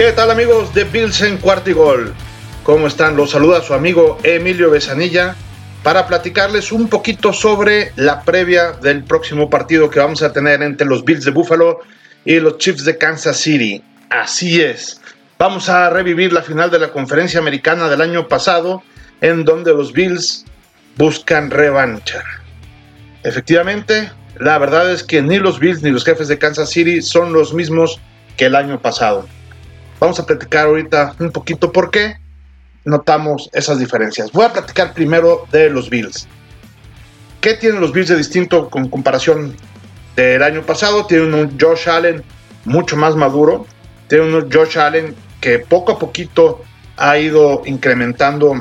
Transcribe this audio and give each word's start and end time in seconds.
¿Qué 0.00 0.12
tal 0.12 0.30
amigos 0.30 0.72
de 0.72 0.84
Bills 0.84 1.20
en 1.20 1.36
Cuartigol? 1.36 2.14
¿Cómo 2.62 2.86
están? 2.86 3.16
Los 3.16 3.32
saluda 3.32 3.60
su 3.60 3.74
amigo 3.74 4.16
Emilio 4.22 4.70
Besanilla 4.70 5.36
para 5.82 6.06
platicarles 6.06 6.72
un 6.72 6.88
poquito 6.88 7.34
sobre 7.34 7.92
la 7.96 8.22
previa 8.22 8.72
del 8.72 9.04
próximo 9.04 9.50
partido 9.50 9.90
que 9.90 10.00
vamos 10.00 10.22
a 10.22 10.32
tener 10.32 10.62
entre 10.62 10.86
los 10.86 11.04
Bills 11.04 11.26
de 11.26 11.32
Buffalo 11.32 11.80
y 12.24 12.40
los 12.40 12.56
Chiefs 12.56 12.86
de 12.86 12.96
Kansas 12.96 13.36
City. 13.36 13.84
Así 14.08 14.62
es, 14.62 15.02
vamos 15.38 15.68
a 15.68 15.90
revivir 15.90 16.32
la 16.32 16.40
final 16.40 16.70
de 16.70 16.78
la 16.78 16.92
conferencia 16.92 17.38
americana 17.38 17.90
del 17.90 18.00
año 18.00 18.26
pasado 18.26 18.82
en 19.20 19.44
donde 19.44 19.74
los 19.74 19.92
Bills 19.92 20.46
buscan 20.96 21.50
revancha. 21.50 22.24
Efectivamente, 23.22 24.10
la 24.38 24.56
verdad 24.56 24.90
es 24.90 25.02
que 25.02 25.20
ni 25.20 25.38
los 25.38 25.60
Bills 25.60 25.82
ni 25.82 25.90
los 25.90 26.06
jefes 26.06 26.28
de 26.28 26.38
Kansas 26.38 26.70
City 26.70 27.02
son 27.02 27.34
los 27.34 27.52
mismos 27.52 28.00
que 28.38 28.46
el 28.46 28.56
año 28.56 28.80
pasado. 28.80 29.28
Vamos 30.00 30.18
a 30.18 30.24
platicar 30.24 30.66
ahorita 30.66 31.14
un 31.18 31.30
poquito 31.30 31.70
por 31.70 31.90
qué 31.90 32.16
notamos 32.86 33.50
esas 33.52 33.78
diferencias. 33.78 34.32
Voy 34.32 34.46
a 34.46 34.52
platicar 34.52 34.94
primero 34.94 35.46
de 35.52 35.68
los 35.68 35.90
Bills. 35.90 36.26
¿Qué 37.42 37.52
tienen 37.54 37.82
los 37.82 37.92
Bills 37.92 38.08
de 38.08 38.16
distinto 38.16 38.70
con 38.70 38.88
comparación 38.88 39.54
del 40.16 40.42
año 40.42 40.62
pasado? 40.62 41.04
Tienen 41.04 41.34
un 41.34 41.58
Josh 41.60 41.86
Allen 41.88 42.24
mucho 42.64 42.96
más 42.96 43.14
maduro. 43.14 43.66
Tienen 44.08 44.34
un 44.34 44.50
Josh 44.50 44.78
Allen 44.78 45.14
que 45.38 45.58
poco 45.58 45.92
a 45.92 45.98
poquito 45.98 46.62
ha 46.96 47.18
ido 47.18 47.62
incrementando 47.66 48.54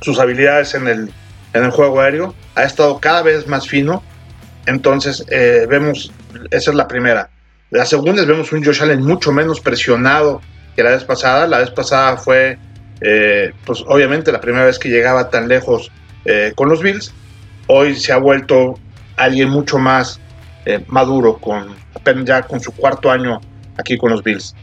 sus 0.00 0.20
habilidades 0.20 0.74
en 0.74 0.86
el, 0.86 1.12
en 1.54 1.64
el 1.64 1.70
juego 1.72 2.00
aéreo. 2.00 2.34
Ha 2.54 2.62
estado 2.62 3.00
cada 3.00 3.22
vez 3.22 3.48
más 3.48 3.66
fino. 3.66 4.00
Entonces, 4.66 5.24
eh, 5.28 5.66
vemos, 5.68 6.12
esa 6.52 6.70
es 6.70 6.76
la 6.76 6.86
primera. 6.86 7.30
La 7.70 7.84
segunda 7.84 8.22
es 8.22 8.28
vemos 8.28 8.52
un 8.52 8.64
Josh 8.64 8.80
Allen 8.80 9.02
mucho 9.02 9.32
menos 9.32 9.60
presionado 9.60 10.40
que 10.76 10.84
la 10.84 10.90
vez 10.90 11.02
pasada. 11.02 11.48
La 11.48 11.58
vez 11.58 11.70
pasada 11.70 12.16
fue, 12.16 12.58
eh, 13.00 13.52
pues 13.64 13.82
obviamente 13.88 14.30
la 14.30 14.40
primera 14.40 14.64
vez 14.64 14.78
que 14.78 14.88
llegaba 14.88 15.30
tan 15.30 15.48
lejos 15.48 15.90
eh, 16.24 16.52
con 16.54 16.68
los 16.68 16.80
Bills. 16.80 17.12
Hoy 17.66 17.96
se 17.96 18.12
ha 18.12 18.18
vuelto 18.18 18.78
alguien 19.16 19.48
mucho 19.48 19.78
más 19.78 20.20
eh, 20.64 20.84
maduro, 20.86 21.38
con 21.38 21.74
ya 22.24 22.42
con 22.42 22.60
su 22.60 22.70
cuarto 22.70 23.10
año 23.10 23.40
aquí 23.76 23.98
con 23.98 24.12
los 24.12 24.22
Bills. 24.22 24.54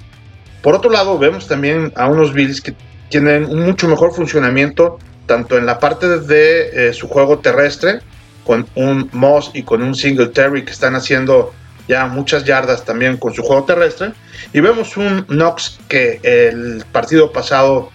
Por 0.62 0.74
otro 0.74 0.90
lado, 0.90 1.20
vemos 1.20 1.48
también 1.48 1.92
a 1.98 2.08
unos 2.08 2.34
Bills 2.34 2.62
que 2.62 2.74
tienen 3.09 3.44
un 3.46 3.66
mucho 3.66 3.90
mejor 3.90 4.14
funcionamiento, 4.14 4.98
tanto 5.26 5.58
en 5.58 5.66
la 5.66 5.78
parte 5.78 6.08
de 6.20 6.94
su 6.94 7.09
juego 7.09 7.40
terrestre, 7.40 8.00
con 8.46 8.66
un 8.76 9.09
Moss 9.12 9.52
y 9.54 9.64
con 9.64 9.81
un 9.81 9.94
Singletary 9.94 10.64
que 10.64 10.72
están 10.72 10.96
haciendo 10.96 11.54
ya 11.88 12.06
muchas 12.06 12.44
yardas 12.45 12.86
también 12.86 13.17
con 13.17 13.34
su 13.34 13.44
juego 13.44 13.64
terrestre. 13.66 14.14
Y 14.53 14.59
vemos 14.59 14.98
un 14.98 15.26
Knox 15.26 15.80
que 15.88 16.20
el 16.23 16.84
partido 16.92 17.31
pasado 17.31 17.92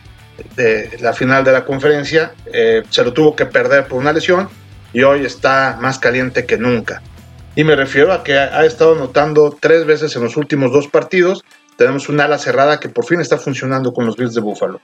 de 0.57 0.99
la 1.01 1.13
final 1.13 1.45
de 1.45 1.53
la 1.53 1.65
conferencia 1.65 2.33
eh, 2.53 2.83
se 2.91 3.05
lo 3.05 3.13
tuvo 3.13 3.35
que 3.35 3.47
perder 3.47 3.89
por 3.89 3.99
una 3.99 4.13
lesión 4.13 4.49
y 4.93 5.03
hoy 5.03 5.25
está 5.25 5.79
más 5.81 5.99
caliente 5.99 6.47
que 6.47 6.59
nunca. 6.59 7.03
Y 7.57 7.65
me 7.65 7.75
refiero 7.75 8.13
a 8.13 8.23
que 8.23 8.35
ha 8.39 8.65
estado 8.65 8.95
notando 8.95 9.57
tres 9.59 9.85
veces 9.85 10.15
en 10.15 10.23
los 10.23 10.37
últimos 10.37 10.73
dos 10.73 10.87
partidos. 10.87 11.43
Tenemos 11.77 12.09
un 12.09 12.21
ala 12.21 12.39
cerrada 12.39 12.79
que 12.79 12.89
por 12.89 13.05
fin 13.05 13.21
está 13.21 13.37
funcionando 13.37 13.93
con 13.93 14.07
los 14.07 14.17
Bills 14.17 14.35
de 14.35 14.41
Buffalo. 14.41 14.81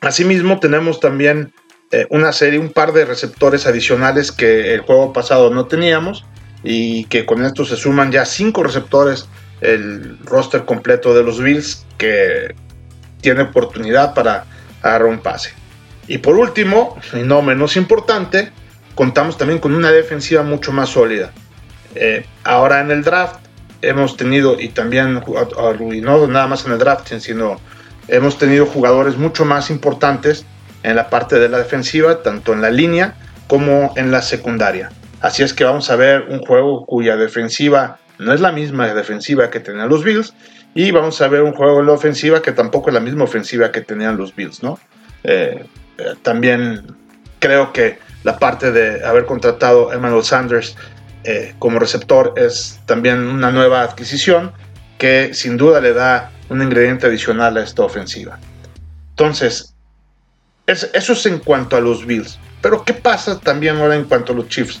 Asimismo, 0.00 0.60
tenemos 0.60 1.00
también 1.00 1.52
eh, 1.90 2.06
una 2.10 2.32
serie, 2.32 2.60
un 2.60 2.70
par 2.70 2.92
de 2.92 3.04
receptores 3.04 3.66
adicionales 3.66 4.30
que 4.30 4.72
el 4.72 4.80
juego 4.82 5.12
pasado 5.12 5.50
no 5.50 5.66
teníamos 5.66 6.24
y 6.62 7.04
que 7.04 7.24
con 7.24 7.44
esto 7.44 7.64
se 7.64 7.76
suman 7.76 8.12
ya 8.12 8.24
cinco 8.24 8.62
receptores 8.62 9.28
el 9.60 10.18
roster 10.24 10.64
completo 10.64 11.14
de 11.14 11.22
los 11.22 11.40
Bills 11.40 11.86
que 11.98 12.54
tiene 13.20 13.42
oportunidad 13.42 14.14
para 14.14 14.44
agarrar 14.82 15.08
un 15.08 15.18
pase. 15.18 15.52
Y 16.06 16.18
por 16.18 16.36
último, 16.36 16.98
y 17.12 17.22
no 17.22 17.42
menos 17.42 17.76
importante, 17.76 18.50
contamos 18.94 19.36
también 19.36 19.60
con 19.60 19.74
una 19.74 19.90
defensiva 19.90 20.42
mucho 20.42 20.72
más 20.72 20.90
sólida. 20.90 21.30
Eh, 21.94 22.24
ahora 22.44 22.80
en 22.80 22.90
el 22.90 23.02
draft 23.02 23.36
hemos 23.82 24.16
tenido, 24.16 24.58
y 24.60 24.68
también, 24.68 25.22
y 25.92 26.00
no 26.00 26.26
nada 26.26 26.46
más 26.46 26.66
en 26.66 26.72
el 26.72 26.78
draft, 26.78 27.12
sino 27.18 27.60
hemos 28.08 28.38
tenido 28.38 28.66
jugadores 28.66 29.16
mucho 29.16 29.44
más 29.44 29.70
importantes 29.70 30.44
en 30.82 30.96
la 30.96 31.10
parte 31.10 31.38
de 31.38 31.48
la 31.48 31.58
defensiva, 31.58 32.22
tanto 32.22 32.52
en 32.52 32.62
la 32.62 32.70
línea 32.70 33.14
como 33.46 33.92
en 33.96 34.10
la 34.10 34.22
secundaria. 34.22 34.90
Así 35.20 35.42
es 35.42 35.52
que 35.52 35.64
vamos 35.64 35.90
a 35.90 35.96
ver 35.96 36.26
un 36.28 36.40
juego 36.40 36.86
cuya 36.86 37.16
defensiva 37.16 37.98
no 38.18 38.32
es 38.32 38.40
la 38.40 38.52
misma 38.52 38.92
defensiva 38.94 39.50
que 39.50 39.60
tenían 39.60 39.88
los 39.88 40.04
Bills 40.04 40.34
y 40.74 40.90
vamos 40.90 41.20
a 41.20 41.28
ver 41.28 41.42
un 41.42 41.52
juego 41.52 41.80
en 41.80 41.86
la 41.86 41.92
ofensiva 41.92 42.40
que 42.42 42.52
tampoco 42.52 42.90
es 42.90 42.94
la 42.94 43.00
misma 43.00 43.24
ofensiva 43.24 43.72
que 43.72 43.80
tenían 43.80 44.16
los 44.16 44.34
Bills, 44.34 44.62
¿no? 44.62 44.78
Eh, 45.24 45.64
eh, 45.98 46.04
también 46.22 46.96
creo 47.38 47.72
que 47.72 47.98
la 48.22 48.38
parte 48.38 48.70
de 48.70 49.04
haber 49.04 49.26
contratado 49.26 49.90
a 49.90 49.94
Emmanuel 49.94 50.24
Sanders 50.24 50.76
eh, 51.24 51.54
como 51.58 51.78
receptor 51.78 52.34
es 52.36 52.80
también 52.86 53.18
una 53.18 53.50
nueva 53.50 53.82
adquisición 53.82 54.52
que 54.96 55.34
sin 55.34 55.56
duda 55.56 55.80
le 55.80 55.92
da 55.92 56.30
un 56.48 56.62
ingrediente 56.62 57.06
adicional 57.06 57.56
a 57.56 57.62
esta 57.62 57.82
ofensiva. 57.82 58.38
Entonces, 59.10 59.74
eso 60.66 61.12
es 61.12 61.26
en 61.26 61.38
cuanto 61.38 61.76
a 61.76 61.80
los 61.80 62.06
Bills. 62.06 62.38
Pero 62.62 62.84
¿qué 62.84 62.92
pasa 62.92 63.38
también 63.40 63.76
ahora 63.76 63.96
en 63.96 64.04
cuanto 64.04 64.32
a 64.32 64.36
los 64.36 64.48
Chiefs? 64.48 64.80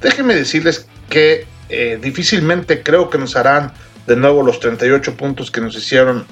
Déjenme 0.00 0.34
decirles 0.34 0.86
que 1.08 1.46
eh, 1.68 1.98
difícilmente 2.00 2.82
creo 2.82 3.10
que 3.10 3.18
nos 3.18 3.36
harán 3.36 3.72
de 4.06 4.16
nuevo 4.16 4.42
los 4.42 4.60
38 4.60 5.16
puntos 5.16 5.50
que 5.50 5.60
nos 5.60 5.76
hicieron 5.76 6.26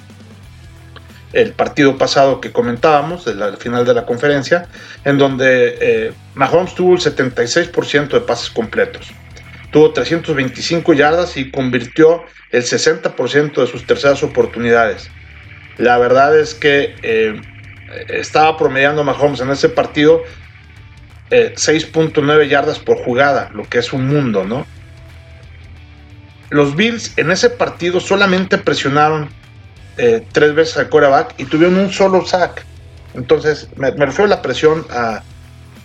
el 1.32 1.52
partido 1.52 1.98
pasado 1.98 2.40
que 2.40 2.52
comentábamos, 2.52 3.26
la 3.26 3.56
final 3.56 3.84
de 3.84 3.94
la 3.94 4.06
conferencia, 4.06 4.68
en 5.04 5.18
donde 5.18 5.76
eh, 5.80 6.12
Mahomes 6.34 6.74
tuvo 6.74 6.94
el 6.94 7.00
76% 7.00 8.08
de 8.08 8.20
pases 8.20 8.50
completos. 8.50 9.12
Tuvo 9.72 9.92
325 9.92 10.92
yardas 10.92 11.36
y 11.36 11.50
convirtió 11.50 12.22
el 12.52 12.62
60% 12.62 13.60
de 13.60 13.66
sus 13.66 13.84
terceras 13.84 14.22
oportunidades. 14.22 15.10
La 15.76 15.98
verdad 15.98 16.38
es 16.38 16.54
que 16.54 16.94
eh, 17.02 17.40
estaba 18.08 18.56
promediando 18.56 19.02
Mahomes 19.02 19.40
en 19.40 19.50
ese 19.50 19.68
partido 19.68 20.22
6.9 21.34 22.42
eh, 22.42 22.48
yardas 22.48 22.78
por 22.78 23.02
jugada, 23.04 23.50
lo 23.52 23.64
que 23.64 23.78
es 23.78 23.92
un 23.92 24.06
mundo, 24.06 24.44
¿no? 24.44 24.66
Los 26.50 26.76
Bills 26.76 27.16
en 27.16 27.30
ese 27.30 27.50
partido 27.50 27.98
solamente 27.98 28.58
presionaron 28.58 29.28
eh, 29.96 30.24
tres 30.32 30.54
veces 30.54 30.76
al 30.76 30.88
coreback 30.88 31.34
y 31.38 31.44
tuvieron 31.44 31.76
un 31.78 31.92
solo 31.92 32.24
sack. 32.24 32.64
Entonces, 33.14 33.68
me, 33.76 33.90
refiero 33.90 34.24
a 34.24 34.36
la 34.36 34.42
presión 34.42 34.86
a 34.90 35.22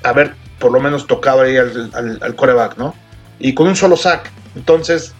haber 0.03 0.35
por 0.59 0.71
lo 0.71 0.79
menos 0.79 1.07
tocado 1.07 1.41
ahí 1.41 1.57
al, 1.57 2.35
coreback, 2.35 2.77
¿no? 2.77 2.93
Y 3.39 3.53
con 3.53 3.67
un 3.67 3.75
solo 3.75 3.95
sack. 3.95 4.29
Entonces, 4.55 5.13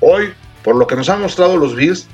hoy, 0.00 0.32
por 0.62 0.76
lo 0.76 0.86
que 0.86 0.96
nos 0.96 1.08
han 1.08 1.22
mostrado 1.22 1.56
los 1.56 1.74
Bills, 1.74 2.06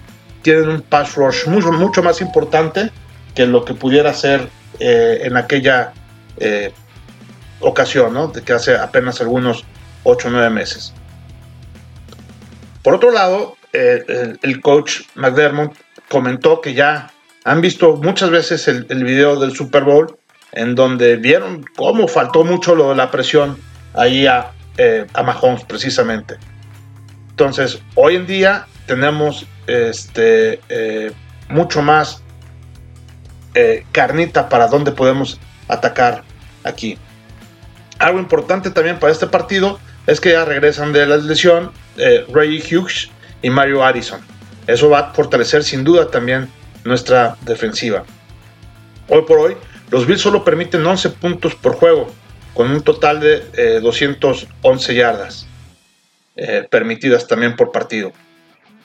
tienen 0.42 0.68
un 0.68 0.82
pass 0.82 1.16
rush 1.16 1.46
mucho, 1.46 1.72
mucho 1.72 2.02
más 2.02 2.20
importante 2.20 2.90
que 3.34 3.46
lo 3.46 3.64
que 3.64 3.74
pudiera 3.74 4.12
ser 4.14 4.48
eh, 4.78 5.20
en 5.22 5.36
aquella 5.36 5.92
ocasión, 7.60 8.14
¿no? 8.14 8.28
De 8.28 8.42
que 8.42 8.52
hace 8.52 8.76
apenas 8.76 9.20
algunos 9.20 9.64
8 10.04 10.28
o 10.28 10.30
9 10.30 10.50
meses. 10.50 10.92
Por 12.82 12.94
otro 12.94 13.10
lado, 13.10 13.56
el, 13.72 14.60
coach 14.60 15.02
McDermott 15.14 15.74
comentó 16.08 16.60
que 16.60 16.74
ya 16.74 17.10
han 17.44 17.60
visto 17.60 17.96
muchas 17.96 18.30
veces 18.30 18.68
el, 18.68 19.04
video 19.04 19.38
del 19.38 19.54
Super 19.54 19.84
Bowl 19.84 20.18
en 20.52 20.74
donde 20.74 21.16
vieron 21.16 21.64
cómo 21.76 22.08
faltó 22.08 22.44
mucho 22.44 22.74
lo 22.74 22.90
de 22.90 22.96
la 22.96 23.10
presión 23.10 23.58
ahí 23.94 24.26
a, 24.26 24.52
eh, 24.78 25.06
Mahomes 25.14 25.64
precisamente. 25.64 26.36
Entonces, 27.30 27.80
hoy 27.94 28.16
en 28.16 28.26
día 28.26 28.66
tenemos 28.86 29.46
este, 29.66 30.60
eh, 30.68 31.12
mucho 31.48 31.82
más 31.82 32.22
eh, 33.54 33.84
carnita 33.92 34.48
para 34.48 34.68
dónde 34.68 34.92
podemos 34.92 35.38
atacar 35.68 36.24
aquí. 36.64 36.98
Algo 37.98 38.18
importante 38.18 38.70
también 38.70 38.98
para 38.98 39.12
este 39.12 39.26
partido 39.26 39.78
es 40.06 40.20
que 40.20 40.32
ya 40.32 40.44
regresan 40.44 40.92
de 40.92 41.06
la 41.06 41.16
lesión 41.16 41.72
eh, 41.96 42.24
Ray 42.32 42.60
Hughes 42.60 43.10
y 43.42 43.50
Mario 43.50 43.84
Addison. 43.84 44.20
Eso 44.66 44.90
va 44.90 44.98
a 44.98 45.14
fortalecer 45.14 45.64
sin 45.64 45.84
duda 45.84 46.10
también 46.10 46.48
nuestra 46.84 47.36
defensiva. 47.42 48.04
Hoy 49.08 49.22
por 49.22 49.38
hoy, 49.38 49.56
los 49.90 50.06
Bills 50.06 50.20
solo 50.20 50.44
permiten 50.44 50.84
11 50.84 51.10
puntos 51.10 51.54
por 51.54 51.74
juego, 51.74 52.12
con 52.54 52.70
un 52.70 52.82
total 52.82 53.20
de 53.20 53.80
211 53.80 54.92
eh, 54.92 54.94
yardas 54.94 55.46
eh, 56.36 56.66
permitidas 56.70 57.26
también 57.26 57.56
por 57.56 57.72
partido. 57.72 58.12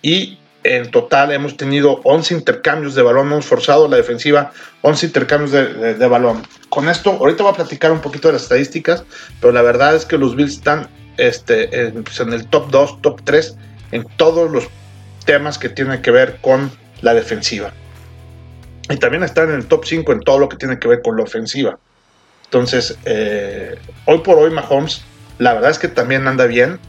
Y 0.02 0.38
en 0.64 0.92
total 0.92 1.32
hemos 1.32 1.58
tenido 1.58 2.02
11 2.04 2.34
intercambios 2.36 2.96
de 2.96 3.02
balón, 3.02 3.28
hemos 3.28 3.46
forzado 3.46 3.88
la 3.88 3.98
defensiva 3.98 4.52
11 4.82 5.06
intercambios 5.08 5.52
de, 5.52 6.08
balón. 6.08 6.46
Con 6.70 6.90
esto, 6.90 7.12
ahorita 7.12 7.44
voy 7.44 7.54
a 7.54 7.56
platicar 7.56 7.92
un 7.92 8.02
poquito 8.02 8.28
de 8.28 8.34
las 8.34 8.44
estadísticas, 8.44 9.04
pero 9.40 9.54
la 9.54 9.62
verdad 9.62 9.96
es 9.96 10.06
que 10.06 10.18
los 10.18 10.36
Bills 10.36 10.54
están 10.54 10.88
este, 11.18 11.92
pues, 12.04 12.20
en, 12.20 12.34
el 12.34 12.48
top 12.48 12.70
2, 12.70 13.02
top 13.02 13.22
3 13.24 13.56
en 13.92 14.06
todos 14.18 14.52
los 14.52 14.68
temas 15.26 15.58
que 15.58 15.70
tienen 15.70 16.02
que 16.02 16.12
ver 16.12 16.38
con 16.42 16.72
la 17.02 17.14
defensiva. 17.14 17.74
Y 18.90 18.98
también 18.98 19.24
están 19.24 19.50
en 19.50 19.56
el 19.56 19.66
top 19.68 19.86
5 19.86 20.12
en 20.12 20.20
todo 20.22 20.40
lo 20.40 20.50
que 20.50 20.58
tiene 20.58 20.80
que 20.80 20.88
ver 20.88 21.02
con 21.02 21.18
la 21.18 21.24
ofensiva. 21.24 21.78
Entonces, 22.46 22.98
eh, 23.06 23.80
hoy 24.06 24.20
por 24.20 24.38
hoy 24.38 24.52
Mahomes, 24.52 25.04
la 25.38 25.54
verdad 25.54 25.72
es 25.72 25.80
que 25.80 25.88
también 25.88 26.28
anda 26.28 26.46
bien. 26.46 26.80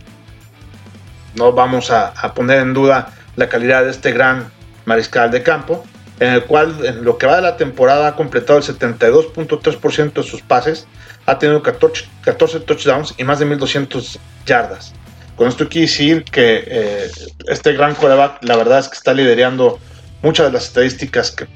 No 1.37 1.53
vamos 1.53 1.91
a, 1.91 2.13
poner 2.35 2.59
en 2.59 2.75
duda 2.75 3.13
la 3.37 3.49
calidad 3.49 3.85
de 3.85 3.91
este 3.91 4.13
gran 4.13 4.51
mariscal 4.85 5.31
de 5.31 5.43
campo, 5.43 5.85
en 6.21 6.35
el 6.35 6.45
cual 6.45 6.85
en 6.85 7.05
lo 7.05 7.19
que 7.19 7.27
va 7.27 7.37
de 7.37 7.43
la 7.43 7.57
temporada 7.57 8.09
ha 8.09 8.17
completado 8.17 8.59
el 8.59 8.65
72.3% 8.65 10.13
de 10.13 10.23
sus 10.23 10.43
pases, 10.43 10.87
ha 11.27 11.39
tenido 11.39 11.63
14, 11.63 12.05
14, 12.23 12.61
touchdowns 12.61 13.15
y 13.17 13.25
más 13.25 13.39
de 13.39 13.47
1200 13.47 14.19
yardas. 14.47 14.93
Con 15.37 15.49
esto 15.49 15.69
quiero 15.69 15.87
decir 15.87 16.25
que 16.25 16.65
eh, 16.67 17.11
este 17.49 17.73
gran 17.73 17.95
coreback, 17.95 18.45
la 18.45 18.57
verdad 18.57 18.81
es 18.81 18.89
que 18.89 18.95
está 18.95 19.15
liderando 19.15 19.79
muchas 20.23 20.47
de 20.47 20.53
las 20.53 20.65
estadísticas 20.65 21.31
que, 21.31 21.47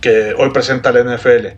que 0.00 0.34
hoy 0.36 0.50
presenta 0.50 0.90
la 0.92 1.02
NFL. 1.02 1.48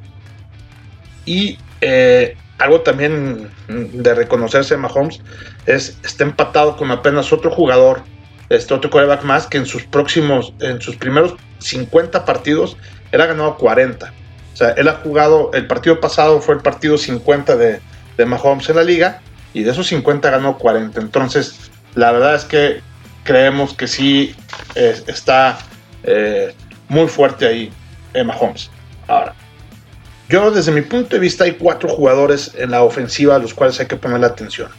Y 1.25 1.59
eh, 1.81 2.37
algo 2.59 2.81
también 2.83 3.51
de 3.69 4.15
reconocerse 4.15 4.75
de 4.75 4.81
Mahomes 4.81 5.21
es 5.67 5.99
está 6.03 6.25
empatado 6.25 6.77
con 6.77 6.91
apenas 6.91 7.33
otro 7.33 7.51
jugador, 7.51 8.03
este 8.51 8.75
otro 8.75 8.91
coreback 8.91 9.23
más 9.23 9.47
que 9.47 9.59
en 9.59 9.67
sus 9.67 9.85
próximos, 9.85 10.53
en 10.61 10.81
sus 10.81 10.97
primeros 10.97 11.35
50 11.61 12.25
partidos, 12.25 12.77
él 13.13 13.21
ha 13.21 13.27
ganado 13.27 13.57
40. 13.57 14.13
O 14.53 14.57
sea, 14.57 14.71
él 14.71 14.89
ha 14.89 14.95
jugado, 14.95 15.51
el 15.55 15.67
partido 15.67 16.01
pasado 16.01 16.41
fue 16.41 16.57
el 16.57 16.61
partido 16.61 16.99
50 16.99 17.57
de, 17.57 17.81
de 18.17 18.27
Mahomes 18.27 18.69
en 18.69 18.77
la 18.77 18.83
liga 18.83 19.21
y 19.55 19.63
de 19.63 19.71
esos 19.71 19.87
50 19.87 20.29
ganó 20.31 20.59
40. 20.59 21.01
Entonces, 21.01 21.71
la 21.95 22.13
verdad 22.13 22.35
es 22.35 22.45
que 22.45 22.81
creemos 23.25 23.75
que 23.75 23.87
sí 23.87 24.35
eh, 24.75 25.01
está 25.07 25.59
eh, 26.03 26.55
muy 26.89 27.09
fuerte 27.09 27.47
ahí 27.47 27.73
Emma 28.13 28.37
Holmes. 28.37 28.71
Ahora, 29.07 29.35
yo 30.29 30.51
desde 30.51 30.73
mi 30.73 30.83
punto 30.83 31.17
de 31.17 31.21
vista 31.21 31.45
hay 31.45 31.53
cuatro 31.53 31.89
jugadores 31.89 32.53
en 32.57 32.71
la 32.71 32.83
ofensiva 32.83 33.37
a 33.37 33.39
los 33.39 33.55
cuales 33.55 33.79
hay 33.81 33.87
que 33.87 33.97
poner 33.97 34.21
la 34.21 34.29
atención. 34.29 34.71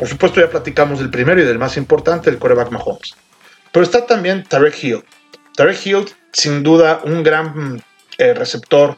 Por 0.00 0.08
supuesto 0.08 0.40
ya 0.40 0.48
platicamos 0.48 0.98
del 0.98 1.10
primero 1.10 1.40
y 1.40 1.44
del 1.44 1.58
más 1.58 1.76
importante, 1.76 2.30
el 2.30 2.38
coreback 2.38 2.70
Mahomes. 2.70 3.14
Pero 3.70 3.84
está 3.84 4.06
también 4.06 4.42
Tarek 4.42 4.82
Hill. 4.82 5.04
Tarek 5.54 5.86
Hill, 5.86 6.06
sin 6.32 6.62
duda, 6.62 7.02
un 7.04 7.22
gran 7.22 7.82
eh, 8.18 8.34
receptor 8.34 8.96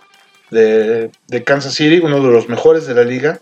de, 0.51 1.11
Kansas 1.45 1.75
City, 1.75 1.99
uno 1.99 2.25
de 2.25 2.33
los 2.33 2.49
mejores 2.49 2.87
de 2.87 2.95
la 2.95 3.05
liga. 3.05 3.41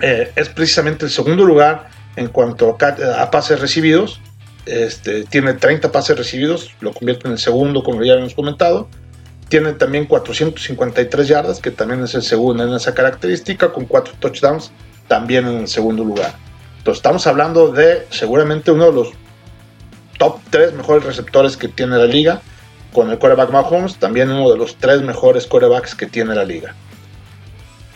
Eh, 0.00 0.32
es 0.36 0.48
precisamente 0.48 1.04
el 1.04 1.10
segundo 1.10 1.44
lugar 1.44 1.90
en 2.16 2.28
cuanto 2.28 2.78
a 2.80 3.30
pases 3.30 3.60
recibidos 3.60 4.20
este, 4.66 5.24
tiene 5.24 5.54
30 5.54 5.92
pases 5.92 6.16
recibidos, 6.16 6.70
lo 6.80 6.92
convierte 6.92 7.26
en 7.26 7.32
el 7.32 7.38
segundo, 7.38 7.82
como 7.82 8.02
ya 8.02 8.14
hemos 8.14 8.34
comentado. 8.34 8.88
Tiene 9.48 9.72
también 9.74 10.06
453 10.06 11.28
yardas, 11.28 11.60
que 11.60 11.70
también 11.70 12.02
es 12.02 12.14
el 12.14 12.22
segundo 12.22 12.64
en 12.66 12.72
esa 12.72 12.94
característica, 12.94 13.72
con 13.72 13.84
4 13.84 14.14
touchdowns, 14.18 14.70
también 15.08 15.46
en 15.46 15.58
el 15.58 15.68
segundo 15.68 16.04
lugar. 16.04 16.34
Entonces 16.78 16.98
estamos 16.98 17.26
hablando 17.26 17.72
de 17.72 18.06
seguramente 18.10 18.70
uno 18.70 18.86
de 18.86 18.92
los 18.92 19.12
top 20.18 20.38
3 20.50 20.74
mejores 20.74 21.04
receptores 21.04 21.56
que 21.56 21.68
tiene 21.68 21.96
la 21.96 22.06
liga, 22.06 22.40
con 22.92 23.10
el 23.10 23.18
quarterback 23.18 23.50
Mahomes, 23.50 23.96
también 23.96 24.30
uno 24.30 24.50
de 24.50 24.58
los 24.58 24.76
3 24.76 25.02
mejores 25.02 25.46
quarterbacks 25.46 25.94
que 25.94 26.06
tiene 26.06 26.34
la 26.34 26.44
liga. 26.44 26.74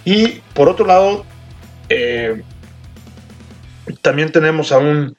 Y 0.04 0.40
por 0.54 0.68
otro 0.68 0.86
lado, 0.86 1.24
eh, 1.88 2.42
también 4.02 4.32
tenemos 4.32 4.72
a 4.72 4.78
un 4.78 5.16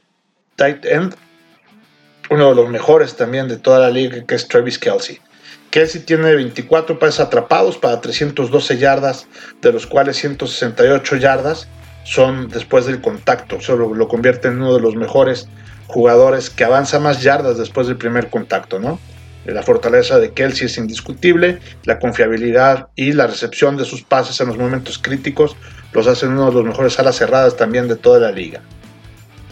tight 0.56 0.86
end 0.86 1.16
uno 2.30 2.50
de 2.50 2.56
los 2.56 2.70
mejores 2.70 3.16
también 3.16 3.48
de 3.48 3.58
toda 3.58 3.80
la 3.80 3.90
liga, 3.90 4.24
que 4.26 4.36
es 4.36 4.48
Travis 4.48 4.78
Kelsey. 4.78 5.20
Kelsey 5.72 6.02
tiene 6.02 6.36
24 6.36 6.98
pases 6.98 7.20
atrapados 7.20 7.78
para 7.78 8.02
312 8.02 8.78
yardas, 8.78 9.28
de 9.62 9.72
los 9.72 9.86
cuales 9.86 10.18
168 10.18 11.16
yardas 11.18 11.68
son 12.04 12.50
después 12.50 12.86
del 12.86 13.02
contacto. 13.02 13.62
Solo 13.62 13.94
lo 13.94 14.08
convierte 14.08 14.48
en 14.48 14.56
uno 14.56 14.74
de 14.74 14.82
los 14.82 14.96
mejores 14.96 15.48
jugadores 15.88 16.50
que 16.50 16.64
avanza 16.64 17.00
más 17.00 17.22
yardas 17.22 17.58
después 17.58 17.88
del 17.88 17.98
primer 17.98 18.30
contacto, 18.30 18.80
¿no? 18.80 19.00
La 19.46 19.64
fortaleza 19.64 20.20
de 20.20 20.32
Kelsey 20.32 20.68
es 20.68 20.78
indiscutible, 20.78 21.60
la 21.86 21.98
confiabilidad 21.98 22.90
y 22.96 23.14
la 23.14 23.26
recepción 23.26 23.78
de 23.78 23.86
sus 23.86 24.04
pases 24.04 24.40
en 24.42 24.48
los 24.48 24.58
momentos 24.58 25.00
críticos 25.00 25.56
los 25.94 26.08
hacen 26.08 26.30
uno 26.30 26.48
de 26.48 26.54
los 26.54 26.66
mejores 26.66 27.00
alas 27.00 27.16
cerradas 27.16 27.56
también 27.56 27.88
de 27.88 27.96
toda 27.96 28.20
la 28.20 28.32
liga. 28.32 28.62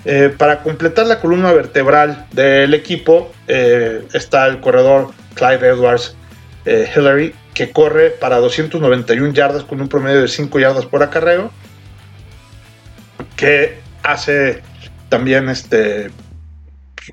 Eh, 0.06 0.34
para 0.38 0.62
completar 0.62 1.08
la 1.08 1.20
columna 1.20 1.52
vertebral 1.52 2.28
del 2.32 2.74
equipo 2.74 3.32
eh, 3.48 4.06
está 4.14 4.46
el 4.48 4.60
corredor 4.60 5.12
Clyde 5.34 5.68
Edwards 5.68 6.16
eh, 6.66 6.90
Hillary, 6.96 7.34
que 7.54 7.72
corre 7.72 8.12
para 8.12 8.38
291 8.38 9.34
yardas 9.34 9.64
con 9.64 9.82
un 9.82 9.90
promedio 9.90 10.22
de 10.22 10.28
5 10.28 10.60
yardas 10.60 10.86
por 10.86 11.02
acarreo, 11.02 11.52
que 13.38 13.80
hace 14.04 14.62
también 15.07 15.48
este, 15.48 16.12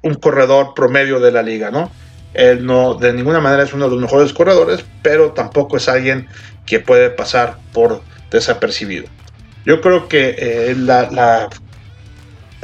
un 0.02 0.14
corredor 0.14 0.74
promedio 0.74 1.20
de 1.20 1.30
la 1.30 1.42
liga, 1.42 1.70
¿no? 1.70 1.92
Él 2.32 2.66
no, 2.66 2.94
de 2.94 3.12
ninguna 3.12 3.40
manera 3.40 3.62
es 3.62 3.72
uno 3.72 3.84
de 3.84 3.92
los 3.92 4.00
mejores 4.00 4.32
corredores, 4.32 4.84
pero 5.02 5.30
tampoco 5.30 5.76
es 5.76 5.88
alguien 5.88 6.26
que 6.66 6.80
puede 6.80 7.10
pasar 7.10 7.58
por 7.72 8.02
desapercibido. 8.30 9.06
Yo 9.64 9.80
creo 9.80 10.08
que 10.08 10.74
la, 10.76 11.48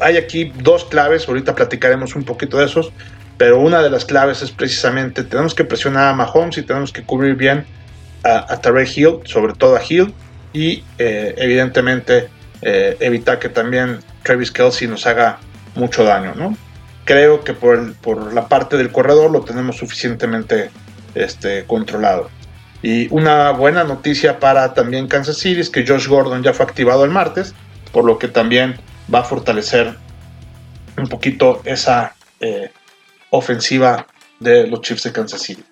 hay 0.01 0.17
aquí 0.17 0.53
dos 0.59 0.85
claves, 0.87 1.29
ahorita 1.29 1.55
platicaremos 1.55 2.17
un 2.17 2.25
poquito 2.25 2.59
de 2.59 2.65
esos, 2.65 2.91
pero 3.39 3.61
una 3.61 3.81
de 3.81 3.91
las 3.91 4.05
claves 4.05 4.43
es 4.43 4.51
precisamente, 4.51 5.23
tenemos 5.23 5.55
que 5.55 5.65
presionar 5.65 6.09
a 6.09 6.15
Mahomes 6.15 6.59
y 6.59 6.63
tenemos 6.63 6.93
que 6.93 7.05
cubrir 7.05 7.37
bien 7.37 7.65
a, 8.25 8.53
a 8.53 8.83
Hill, 8.83 9.21
sobre 9.25 9.55
todo 9.55 9.77
a 9.77 9.83
Hill, 9.89 10.13
y 10.53 10.83
eh, 10.99 11.35
evidentemente 11.39 12.29
eh, 12.63 12.97
evitar 13.01 13.39
que 13.39 13.49
también 13.49 14.01
Travis 14.23 14.51
Kelsey 14.51 14.89
nos 14.89 15.07
haga 15.07 15.39
mucho 15.75 16.05
daño, 16.05 16.35
¿no? 16.35 16.57
Creo 17.05 17.43
que 17.43 17.55
por, 17.55 17.95
por 17.95 18.33
la 18.33 18.49
parte 18.49 18.77
del 18.77 18.93
corredor 18.93 19.31
lo 19.31 19.43
tenemos 19.43 19.77
suficientemente 19.77 20.71
este, 21.15 21.65
controlado. 21.65 22.31
Y 22.83 23.13
una 23.13 23.51
buena 23.51 23.85
noticia 23.85 24.39
para 24.39 24.75
también 24.75 25.09
Kansas 25.09 25.37
City 25.37 25.61
es 25.61 25.71
que 25.71 25.87
Josh 25.87 26.07
Gordon 26.07 26.43
ya 26.43 26.55
fue 26.55 26.65
activado 26.65 27.05
el 27.05 27.11
martes, 27.11 27.55
por 27.93 28.05
lo 28.05 28.19
que 28.19 28.29
también 28.29 28.77
va 29.13 29.21
a 29.21 29.25
fortalecer 29.25 29.97
un 30.97 31.09
poquito 31.09 31.61
esa 31.65 32.15
eh, 32.41 32.71
ofensiva 33.31 34.07
de 34.39 34.67
los 34.67 34.81
Chiefs 34.81 35.03
de 35.05 35.13
Kansas 35.13 35.43
City. 35.43 35.65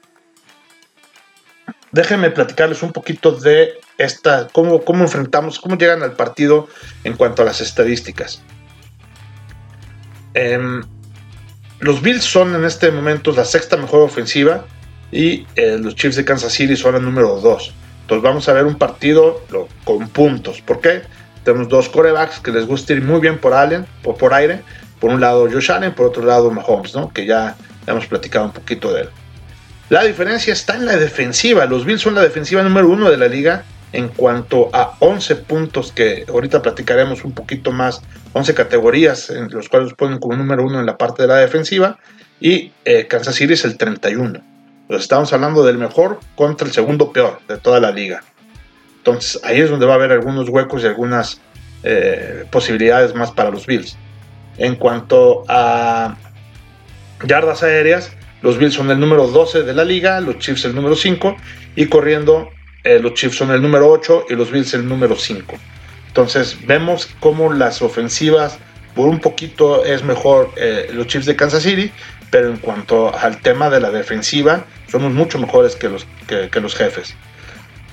Déjenme 1.93 2.31
platicarles 2.31 2.83
un 2.83 2.93
poquito 2.93 3.33
de 3.33 3.81
esta, 3.97 4.49
cómo, 4.53 4.85
cómo 4.85 5.05
enfrentamos, 5.05 5.59
cómo 5.59 5.77
llegan 5.77 6.03
al 6.03 6.13
partido 6.13 6.69
en 7.05 7.15
cuanto 7.15 7.43
a 7.43 7.45
las 7.45 7.61
estadísticas. 7.61 8.43
Em, 10.35 10.83
los 11.81 12.03
Bills 12.03 12.25
son 12.25 12.55
en 12.55 12.65
este 12.65 12.91
momento 12.91 13.33
la 13.33 13.45
sexta 13.45 13.77
mejor 13.77 14.03
ofensiva 14.03 14.67
y 15.11 15.47
eh, 15.57 15.79
los 15.81 15.95
Chiefs 15.95 16.17
de 16.17 16.25
Kansas 16.25 16.53
City 16.53 16.77
son 16.77 16.97
el 16.97 17.03
número 17.03 17.41
2. 17.41 17.75
Entonces 18.03 18.23
vamos 18.23 18.49
a 18.49 18.53
ver 18.53 18.65
un 18.65 18.77
partido 18.77 19.43
con 19.85 20.09
puntos. 20.09 20.61
¿Por 20.61 20.81
qué? 20.81 21.03
Tenemos 21.45 21.69
dos 21.69 21.89
corebacks 21.89 22.41
que 22.41 22.51
les 22.51 22.67
gusta 22.67 22.93
ir 22.93 23.03
muy 23.03 23.21
bien 23.21 23.39
por 23.39 23.55
Allen, 23.55 23.87
por, 24.03 24.17
por 24.17 24.35
aire. 24.35 24.63
Por 25.01 25.11
un 25.11 25.21
lado 25.21 25.49
Josh 25.51 25.71
Allen, 25.71 25.95
por 25.95 26.07
otro 26.07 26.25
lado 26.25 26.51
Mahomes, 26.51 26.95
¿no? 26.95 27.13
que 27.13 27.25
ya 27.25 27.57
hemos 27.87 28.07
platicado 28.07 28.47
un 28.47 28.53
poquito 28.53 28.93
de 28.93 29.03
él. 29.03 29.09
La 29.89 30.05
diferencia 30.05 30.53
está 30.53 30.77
en 30.77 30.85
la 30.85 30.97
defensiva. 30.97 31.65
Los 31.65 31.87
Bills 31.87 32.03
son 32.03 32.15
la 32.15 32.23
defensiva 32.23 32.63
número 32.63 32.89
uno 32.89 33.11
de 33.11 33.17
la 33.17 33.27
liga 33.27 33.65
en 33.93 34.09
cuanto 34.09 34.69
a 34.75 34.97
11 34.99 35.37
puntos 35.37 35.93
que 35.93 36.27
ahorita 36.29 36.61
platicaremos 36.61 37.25
un 37.25 37.33
poquito 37.33 37.73
más, 37.73 38.03
11 38.35 38.53
categorías 38.55 39.31
en 39.31 39.49
los 39.49 39.71
cuales 39.71 39.95
ponen 39.95 40.19
como 40.19 40.37
número 40.37 40.63
uno 40.65 40.79
en 40.79 40.85
la 40.85 40.99
parte 40.99 41.23
de 41.23 41.29
la 41.29 41.37
defensiva 41.37 41.99
y 42.39 42.73
eh, 42.85 43.07
Kansas 43.07 43.35
City 43.35 43.55
es 43.55 43.65
el 43.65 43.79
31. 43.79 44.41
Pues 44.89 45.01
estamos 45.01 45.33
hablando 45.33 45.65
del 45.65 45.79
mejor 45.79 46.21
contra 46.35 46.67
el 46.67 46.75
segundo 46.75 47.13
peor 47.13 47.41
de 47.49 47.57
toda 47.57 47.81
la 47.81 47.91
liga. 47.91 48.23
Entonces 48.99 49.41
ahí 49.43 49.61
es 49.61 49.71
donde 49.71 49.87
va 49.87 49.93
a 49.93 49.97
haber 49.97 50.13
algunos 50.13 50.51
huecos 50.51 50.83
y 50.83 50.87
algunas 50.87 51.41
eh, 51.83 52.45
posibilidades 52.51 53.15
más 53.15 53.31
para 53.31 53.51
los 53.51 53.67
Bills. 53.67 53.97
En 54.59 54.77
cuanto 54.77 55.45
a 55.49 56.17
yardas 57.25 57.63
aéreas, 57.63 58.13
los 58.43 58.59
Bills 58.59 58.75
son 58.75 58.91
el 58.91 59.01
número 59.01 59.27
12 59.27 59.63
de 59.63 59.75
la 59.75 59.85
liga, 59.85 60.21
los 60.21 60.39
Chiefs 60.39 60.65
el 60.65 60.75
número 60.75 60.95
5 60.95 61.37
y 61.77 61.87
corriendo 61.87 62.51
eh, 62.85 62.99
los 63.01 63.15
Chiefs 63.15 63.37
son 63.37 63.51
el 63.51 63.61
número 63.61 63.91
8 63.91 64.27
y 64.31 64.35
los 64.35 64.51
Bills 64.51 64.75
el 64.75 64.89
número 64.89 65.17
5. 65.17 65.57
Entonces 66.09 66.59
vemos 66.67 67.09
cómo 67.21 67.53
las 67.53 67.83
ofensivas 67.83 68.59
por 68.95 69.09
un 69.09 69.21
poquito 69.21 69.85
es 69.85 70.03
mejor 70.03 70.53
eh, 70.57 70.91
los 70.93 71.07
Chiefs 71.07 71.27
de 71.27 71.37
Kansas 71.37 71.63
City, 71.63 71.91
pero 72.31 72.49
en 72.51 72.59
cuanto 72.59 73.15
al 73.17 73.41
tema 73.41 73.71
de 73.71 73.81
la 73.81 73.91
defensiva 73.91 74.65
somos 74.91 75.13
mucho 75.13 75.39
mejores 75.39 75.77
que 75.77 75.89
los, 75.89 76.07
que 76.27 76.61
los 76.61 76.75
jefes 76.75 77.15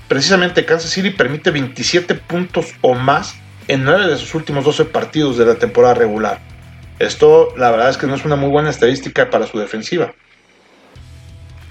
precisamente 0.08 0.66
Kansas 0.66 0.92
City 0.92 1.10
permite 1.12 1.52
27 1.52 2.16
puntos 2.16 2.74
o 2.82 2.94
más 2.94 3.36
en 3.68 3.84
9 3.84 4.08
de 4.08 4.18
sus 4.18 4.36
últimos 4.36 4.66
12 4.66 4.86
partidos 4.86 5.38
de 5.38 5.46
la 5.46 5.56
temporada 5.56 5.96
regular. 5.96 6.40
Esto 7.00 7.54
la 7.58 7.72
verdad 7.72 7.90
es 7.90 7.98
que 7.98 8.08
no 8.08 8.16
es 8.16 8.26
una 8.26 8.36
muy 8.36 8.50
buena 8.50 8.70
estadística 8.70 9.30
para 9.30 9.48
su 9.48 9.58
defensiva. 9.58 10.14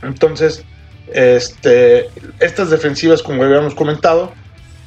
Entonces, 0.06 0.64
este, 1.12 2.08
estas 2.40 2.70
defensivas, 2.70 3.23
como 3.23 3.44
habíamos 3.44 3.75
comentado, 3.75 4.32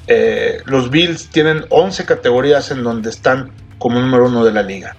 eh, 0.08 0.62
los 0.66 0.90
Bills 0.90 1.30
tienen 1.30 1.66
11 1.70 2.06
categorías 2.06 2.72
en 2.72 2.84
donde 2.84 3.10
están 3.10 3.52
como 3.78 4.00
número 4.00 4.28
uno 4.28 4.44
de 4.44 4.54
la 4.54 4.64
liga. 4.64 4.96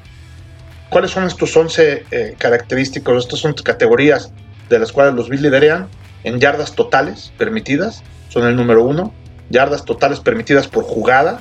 ¿Cuáles 0.91 1.11
son 1.11 1.25
estos 1.25 1.57
11 1.57 2.07
eh, 2.11 2.35
características, 2.39 3.25
estas 3.25 3.45
11 3.45 3.63
categorías 3.63 4.33
de 4.69 4.79
las 4.79 4.93
cuales 4.93 5.15
los 5.15 5.29
Bills 5.29 5.43
lideran? 5.43 5.89
En 6.25 6.41
yardas 6.41 6.75
totales 6.75 7.33
permitidas, 7.39 8.03
son 8.29 8.47
el 8.47 8.57
número 8.57 8.85
uno. 8.85 9.13
Yardas 9.51 9.85
totales 9.85 10.21
permitidas 10.21 10.69
por 10.69 10.85
jugada, 10.85 11.41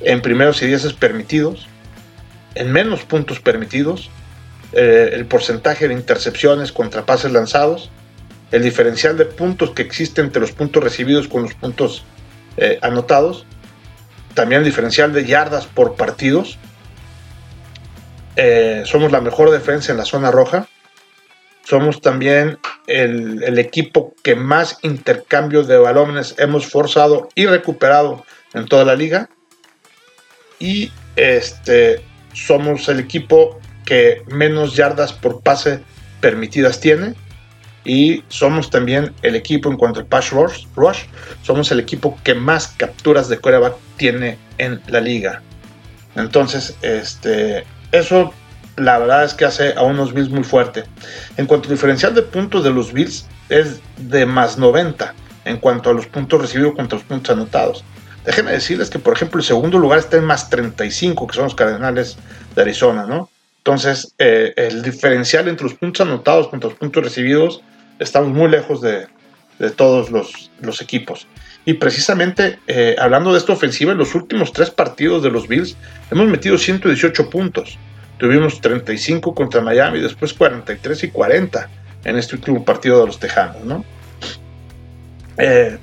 en 0.00 0.20
primeros 0.20 0.62
y 0.62 0.66
dieces 0.66 0.92
permitidos, 0.92 1.68
en 2.54 2.72
menos 2.72 3.02
puntos 3.02 3.40
permitidos, 3.40 4.10
eh, 4.72 5.10
el 5.12 5.26
porcentaje 5.26 5.88
de 5.88 5.94
intercepciones 5.94 6.72
contra 6.72 7.06
pases 7.06 7.32
lanzados, 7.32 7.90
el 8.50 8.62
diferencial 8.62 9.16
de 9.16 9.26
puntos 9.26 9.70
que 9.70 9.82
existe 9.82 10.20
entre 10.20 10.40
los 10.40 10.52
puntos 10.52 10.82
recibidos 10.82 11.28
con 11.28 11.42
los 11.42 11.54
puntos 11.54 12.04
eh, 12.56 12.78
anotados, 12.82 13.46
también 14.34 14.60
el 14.60 14.64
diferencial 14.64 15.12
de 15.12 15.24
yardas 15.24 15.66
por 15.66 15.94
partidos. 15.94 16.58
Eh, 18.36 18.82
somos 18.86 19.12
la 19.12 19.20
mejor 19.20 19.50
defensa 19.50 19.92
en 19.92 19.98
la 19.98 20.04
zona 20.04 20.30
roja. 20.30 20.66
Somos 21.64 22.00
también 22.00 22.58
el, 22.86 23.58
equipo 23.58 24.14
que 24.24 24.34
más 24.34 24.78
intercambios 24.82 25.68
de 25.68 25.78
balones 25.78 26.34
hemos 26.38 26.66
forzado 26.66 27.28
y 27.34 27.46
recuperado 27.46 28.24
en 28.54 28.66
toda 28.66 28.84
la 28.84 28.96
liga. 28.96 29.28
Y 30.58 30.90
este, 31.16 32.02
somos 32.32 32.88
el 32.88 32.98
equipo 32.98 33.60
que 33.84 34.22
menos 34.28 34.74
yardas 34.74 35.12
por 35.12 35.42
pase 35.42 35.80
permitidas 36.20 36.80
tiene 36.80 37.14
y 37.84 38.22
somos 38.28 38.70
también 38.70 39.12
el 39.22 39.36
equipo 39.36 39.70
en 39.70 39.76
cuanto 39.76 40.00
al 40.00 40.06
pass 40.06 40.30
rush, 40.30 41.04
somos 41.42 41.70
el 41.72 41.80
equipo 41.80 42.18
que 42.22 42.34
más 42.34 42.68
capturas 42.68 43.28
de 43.28 43.38
coreback 43.38 43.74
tiene 43.96 44.38
en 44.58 44.80
la 44.88 45.00
liga. 45.00 45.42
Entonces, 46.16 46.76
este, 46.82 47.64
eso 47.92 48.32
la 48.76 48.98
verdad 48.98 49.24
es 49.24 49.34
que 49.34 49.44
hace 49.44 49.74
a 49.74 49.82
unos 49.82 50.12
Bills 50.12 50.30
muy 50.30 50.44
fuerte. 50.44 50.84
En 51.36 51.46
cuanto 51.46 51.68
al 51.68 51.74
diferencial 51.74 52.14
de 52.14 52.22
puntos 52.22 52.64
de 52.64 52.70
los 52.70 52.92
Bills, 52.92 53.26
es 53.48 53.80
de 53.96 54.26
más 54.26 54.58
90 54.58 55.14
en 55.44 55.56
cuanto 55.58 55.90
a 55.90 55.92
los 55.92 56.06
puntos 56.06 56.40
recibidos 56.40 56.74
contra 56.74 56.98
los 56.98 57.06
puntos 57.06 57.34
anotados. 57.34 57.84
Déjenme 58.24 58.52
decirles 58.52 58.90
que, 58.90 58.98
por 58.98 59.14
ejemplo, 59.14 59.40
el 59.40 59.46
segundo 59.46 59.78
lugar 59.78 59.98
está 59.98 60.18
en 60.18 60.24
más 60.24 60.50
35, 60.50 61.26
que 61.26 61.34
son 61.34 61.44
los 61.44 61.54
Cardenales 61.54 62.16
de 62.54 62.62
Arizona, 62.62 63.06
¿no? 63.06 63.30
Entonces, 63.58 64.14
eh, 64.18 64.52
el 64.56 64.82
diferencial 64.82 65.48
entre 65.48 65.64
los 65.64 65.74
puntos 65.74 66.06
anotados 66.06 66.48
contra 66.48 66.70
los 66.70 66.78
puntos 66.78 67.02
recibidos, 67.02 67.62
estamos 68.00 68.30
muy 68.30 68.50
lejos 68.50 68.80
de, 68.80 69.06
todos 69.76 70.10
los, 70.10 70.80
equipos. 70.80 71.28
Y 71.64 71.74
precisamente, 71.74 72.58
eh, 72.66 72.96
hablando 72.98 73.32
de 73.32 73.38
esta 73.38 73.52
ofensiva, 73.52 73.92
en 73.92 73.98
los 73.98 74.14
últimos 74.14 74.52
tres 74.52 74.70
partidos 74.70 75.22
de 75.22 75.30
los 75.30 75.46
Bills, 75.46 75.76
hemos 76.10 76.26
metido 76.26 76.58
118 76.58 77.30
puntos. 77.30 77.78
Tuvimos 78.18 78.60
35 78.60 79.34
contra 79.34 79.60
Miami, 79.60 80.00
después 80.00 80.32
43 80.32 81.04
y 81.04 81.10
40 81.10 81.68
en 82.04 82.16
este 82.16 82.36
último 82.36 82.64
partido 82.64 83.00
de 83.00 83.06
los 83.06 83.18
Tejanos, 83.18 83.64
¿no? 83.64 83.84
Eh, 85.36 85.78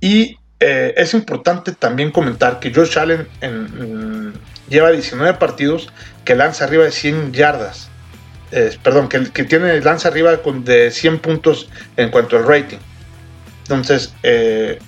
y 0.00 0.38
es 0.58 1.12
importante 1.12 1.72
también 1.72 2.10
comentar 2.10 2.58
que 2.58 2.72
Josh 2.72 2.98
Allen 2.98 3.28
en, 3.42 4.32
lleva 4.68 4.90
19 4.90 5.34
partidos 5.34 5.92
que 6.24 6.34
lanza 6.34 6.64
arriba 6.64 6.84
de 6.84 6.92
100 6.92 7.32
yardas. 7.32 7.90
Perdón, 8.82 9.08
que, 9.08 9.44
tiene 9.44 9.80
lanza 9.80 10.08
arriba 10.08 10.36
de 10.36 10.90
100 10.90 11.18
puntos 11.18 11.68
en 11.96 12.10
cuanto 12.10 12.36
al 12.36 12.46
rating. 12.46 12.78
Entonces, 13.62 14.14
eh, 14.22 14.78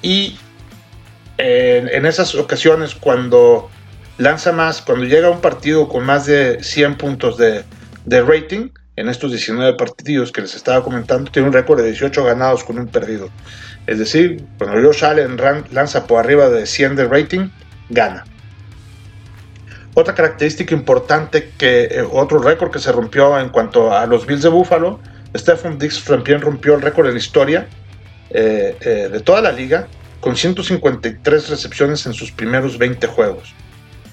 y 0.00 0.38
en 1.38 2.06
esas 2.06 2.34
ocasiones 2.36 2.94
cuando 2.94 3.68
lanza 4.18 4.52
más, 4.52 4.80
cuando 4.80 5.04
llega 5.04 5.26
a 5.26 5.30
un 5.30 5.40
partido 5.40 5.88
con 5.88 6.04
más 6.04 6.26
de 6.26 6.62
100 6.62 6.96
puntos 6.96 7.36
de, 7.36 7.64
de 8.04 8.22
rating, 8.22 8.68
en 8.96 9.08
estos 9.08 9.30
19 9.30 9.74
partidos 9.76 10.32
que 10.32 10.42
les 10.42 10.54
estaba 10.54 10.84
comentando, 10.84 11.30
tiene 11.30 11.48
un 11.48 11.54
récord 11.54 11.80
de 11.80 11.86
18 11.86 12.24
ganados 12.24 12.62
con 12.64 12.78
un 12.78 12.86
perdido. 12.86 13.30
Es 13.86 13.98
decir, 13.98 14.44
cuando 14.58 14.80
Josh 14.80 15.04
Allen 15.04 15.36
lanza 15.72 16.06
por 16.06 16.24
arriba 16.24 16.48
de 16.50 16.66
100 16.66 16.96
de 16.96 17.08
rating, 17.08 17.48
gana. 17.88 18.24
Otra 19.94 20.14
característica 20.14 20.74
importante, 20.74 21.50
que 21.58 21.82
eh, 21.84 22.08
otro 22.10 22.38
récord 22.38 22.70
que 22.70 22.78
se 22.78 22.90
rompió 22.92 23.38
en 23.38 23.50
cuanto 23.50 23.92
a 23.92 24.06
los 24.06 24.24
Bills 24.26 24.42
de 24.42 24.48
Buffalo, 24.48 25.00
Stephen 25.36 25.78
Dix 25.78 26.02
también 26.04 26.40
rompió 26.40 26.74
el 26.74 26.82
récord 26.82 27.06
en 27.08 27.12
la 27.12 27.18
historia 27.18 27.66
eh, 28.30 28.74
eh, 28.80 29.08
de 29.12 29.20
toda 29.20 29.42
la 29.42 29.52
liga 29.52 29.86
con 30.20 30.34
153 30.34 31.48
recepciones 31.50 32.06
en 32.06 32.14
sus 32.14 32.32
primeros 32.32 32.78
20 32.78 33.06
juegos. 33.06 33.52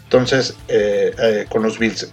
Entonces, 0.03 0.57
con 1.50 1.62
los 1.62 1.77
Bills. 1.77 2.09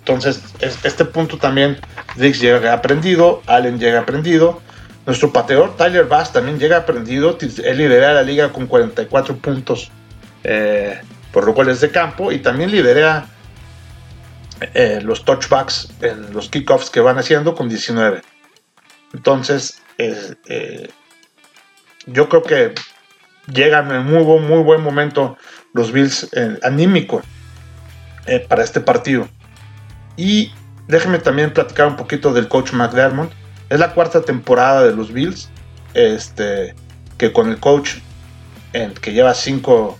Entonces, 0.00 0.42
este 0.60 1.06
punto 1.06 1.38
también 1.38 1.78
Dix 2.16 2.38
llega 2.38 2.74
aprendido, 2.74 3.42
Allen 3.46 3.78
llega 3.78 4.00
aprendido. 4.00 4.60
Nuestro 5.06 5.32
pateador 5.32 5.74
Tyler 5.78 6.04
Bass 6.04 6.34
también 6.34 6.58
llega 6.58 6.76
aprendido. 6.76 7.38
Él 7.64 7.78
lidera 7.78 8.12
la 8.12 8.22
liga 8.22 8.52
con 8.52 8.66
44 8.66 9.36
puntos 9.38 9.90
por 11.32 11.44
lo 11.44 11.54
cual 11.54 11.68
es 11.68 11.80
de 11.80 11.90
campo 11.90 12.32
y 12.32 12.38
también 12.38 12.70
lidera 12.70 13.26
eh, 14.74 15.00
los 15.02 15.24
touchbacks 15.24 15.88
en 16.02 16.32
los 16.32 16.50
kickoffs 16.50 16.90
que 16.90 17.00
van 17.00 17.18
haciendo 17.18 17.54
con 17.54 17.68
19. 17.68 18.22
Entonces, 19.14 19.80
eh, 19.96 20.90
yo 22.06 22.28
creo 22.28 22.42
que 22.42 22.74
llegan 23.52 23.90
en 23.90 24.04
muy, 24.04 24.22
buen 24.22 24.82
momento 24.82 25.38
los 25.72 25.92
Bills 25.92 26.28
eh, 26.32 26.58
anímico 26.62 27.22
para 28.48 28.62
este 28.62 28.80
partido. 28.80 29.28
Y 30.16 30.52
déjenme 30.86 31.18
también 31.18 31.52
platicar 31.52 31.86
un 31.86 31.96
poquito 31.96 32.32
del 32.32 32.46
coach 32.48 32.72
McDermott. 32.72 33.32
Es 33.70 33.80
la 33.80 33.92
cuarta 33.94 34.20
temporada 34.22 34.84
de 34.84 34.94
los 34.94 35.12
Bills, 35.12 35.48
este, 35.94 36.74
que 37.18 37.32
con 37.32 37.48
el 37.48 37.58
coach 37.58 37.96
que 39.00 39.12
lleva 39.12 39.34
cinco 39.34 39.98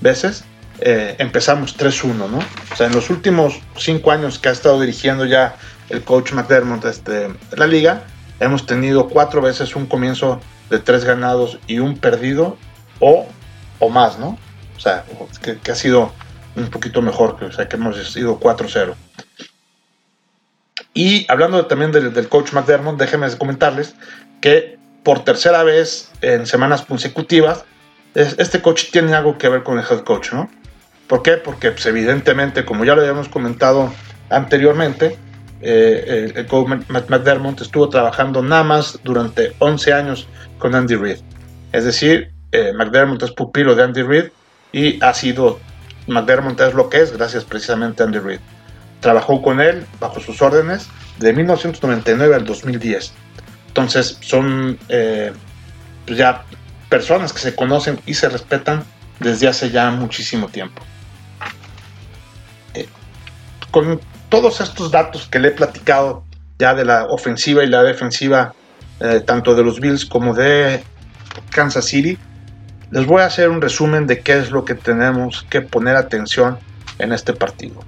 veces, 0.00 0.44
eh, 0.84 1.16
empezamos 1.18 1.78
3-1, 1.78 2.28
¿no? 2.28 2.38
O 2.38 2.76
sea, 2.76 2.88
en 2.88 2.92
los 2.92 3.08
últimos 3.08 3.60
cinco 3.76 4.10
años 4.10 4.40
que 4.40 4.48
ha 4.48 4.52
estado 4.52 4.80
dirigiendo 4.80 5.24
ya 5.26 5.54
el 5.90 6.02
coach 6.02 6.32
McDermott 6.32 6.84
este, 6.86 7.28
la 7.56 7.68
liga, 7.68 8.02
hemos 8.40 8.66
tenido 8.66 9.08
cuatro 9.08 9.40
veces 9.40 9.76
un 9.76 9.86
comienzo 9.86 10.40
de 10.70 10.80
tres 10.80 11.04
ganados 11.04 11.58
y 11.68 11.78
un 11.78 11.98
perdido 11.98 12.56
o, 12.98 13.28
o 13.78 13.88
más, 13.90 14.18
¿no? 14.18 14.38
O 14.76 14.80
sea, 14.80 15.04
que, 15.40 15.70
ha 15.70 15.74
sido 15.76 16.12
un 16.56 16.68
poquito 16.68 17.00
mejor, 17.00 17.38
que, 17.38 17.44
o 17.44 17.52
sea, 17.52 17.68
que 17.68 17.76
hemos 17.76 17.96
sido 18.12 18.40
4-0. 18.40 18.94
Y 20.94 21.26
hablando 21.30 21.66
también 21.66 21.92
del, 21.92 22.12
del, 22.12 22.28
coach 22.28 22.52
McDermott, 22.52 22.98
déjenme 22.98 23.30
comentarles 23.38 23.94
que 24.40 24.78
por 25.04 25.22
tercera 25.22 25.62
vez 25.62 26.10
en 26.22 26.46
semanas 26.46 26.82
consecutivas, 26.82 27.64
este 28.14 28.60
coach 28.60 28.90
tiene 28.90 29.14
algo 29.14 29.38
que 29.38 29.48
ver 29.48 29.62
con 29.62 29.78
el 29.78 29.84
head 29.88 30.00
coach, 30.00 30.32
¿no? 30.32 30.50
¿Por 31.12 31.22
qué? 31.22 31.32
Porque 31.32 31.72
pues, 31.72 31.84
evidentemente, 31.84 32.64
como 32.64 32.86
ya 32.86 32.94
lo 32.94 33.02
habíamos 33.02 33.28
comentado 33.28 33.92
anteriormente, 34.30 35.18
eh, 35.60 36.32
el, 36.34 36.46
coach 36.46 36.70
McDermott 36.88 37.60
estuvo 37.60 37.90
trabajando 37.90 38.40
nada 38.40 38.64
más 38.64 38.98
durante 39.04 39.54
11 39.58 39.92
años 39.92 40.26
con 40.58 40.74
Andy 40.74 40.94
Reid. 40.96 41.18
Es 41.72 41.84
decir, 41.84 42.32
eh, 42.52 42.72
McDermott 42.74 43.22
es 43.24 43.30
pupilo 43.32 43.74
de 43.74 43.82
Andy 43.82 44.00
Reid 44.00 44.30
y 44.72 45.04
ha 45.04 45.12
sido, 45.12 45.60
McDermott 46.06 46.58
es 46.62 46.72
lo 46.72 46.88
que 46.88 47.02
es 47.02 47.14
gracias 47.14 47.44
precisamente 47.44 48.02
a 48.02 48.06
Andy 48.06 48.18
Reid. 48.18 48.40
Trabajó 49.00 49.42
con 49.42 49.60
él 49.60 49.84
bajo 50.00 50.18
sus 50.18 50.40
órdenes 50.40 50.88
de 51.18 51.34
1999 51.34 52.36
al 52.36 52.46
2010. 52.46 53.12
Entonces 53.68 54.16
son 54.22 54.78
eh, 54.88 55.30
pues 56.06 56.16
ya 56.16 56.46
personas 56.88 57.34
que 57.34 57.40
se 57.40 57.54
conocen 57.54 58.00
y 58.06 58.14
se 58.14 58.30
respetan 58.30 58.82
desde 59.20 59.46
hace 59.46 59.68
ya 59.68 59.90
muchísimo 59.90 60.48
tiempo 60.48 60.82
con 63.72 64.00
todos 64.28 64.60
estos 64.60 64.92
datos 64.92 65.26
que 65.26 65.40
le 65.40 65.48
he 65.48 65.50
platicado 65.50 66.22
ya 66.58 66.74
de 66.74 66.84
la 66.84 67.06
ofensiva 67.06 67.64
y 67.64 67.66
la 67.66 67.82
defensiva, 67.82 68.54
eh, 69.00 69.20
tanto 69.26 69.56
de 69.56 69.64
los 69.64 69.80
Bills 69.80 70.04
como 70.04 70.34
de 70.34 70.84
Kansas 71.50 71.86
City, 71.86 72.16
les 72.92 73.06
voy 73.06 73.22
a 73.22 73.26
hacer 73.26 73.48
un 73.48 73.60
resumen 73.60 74.06
de 74.06 74.20
qué 74.20 74.38
es 74.38 74.50
lo 74.50 74.64
que 74.64 74.74
tenemos 74.74 75.44
que 75.48 75.62
poner 75.62 75.96
atención 75.96 76.58
en 76.98 77.12
este 77.12 77.32
partido. 77.32 77.80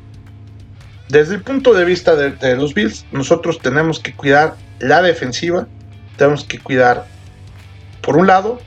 Desde 1.09 1.35
el 1.35 1.43
punto 1.43 1.75
de 1.75 1.85
vista 1.85 2.17
de, 2.17 2.57
los 2.57 2.73
Bills, 2.73 3.05
nosotros 3.13 3.59
tenemos 3.61 4.01
que 4.01 4.15
cuidar 4.15 4.55
la 4.81 5.03
defensiva, 5.03 5.67
tenemos 6.17 6.45
que 6.45 6.59
cuidar, 6.59 7.07
por 8.01 8.17
un 8.17 8.27
lado, 8.27 8.59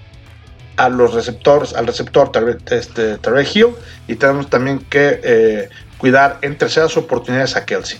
a 0.77 0.89
los 0.89 1.15
receptores, 1.15 1.73
al 1.73 1.87
receptor 1.87 2.31
este, 2.69 3.17
Hill, 3.53 3.69
y 4.07 4.15
tenemos 4.15 4.47
también 4.51 4.79
que 4.91 5.19
eh, 5.23 5.69
cuidar 5.97 6.39
en 6.41 6.57
terceras 6.57 6.95
oportunidades 6.97 7.55
a 7.55 7.65
Kelsey. 7.65 7.99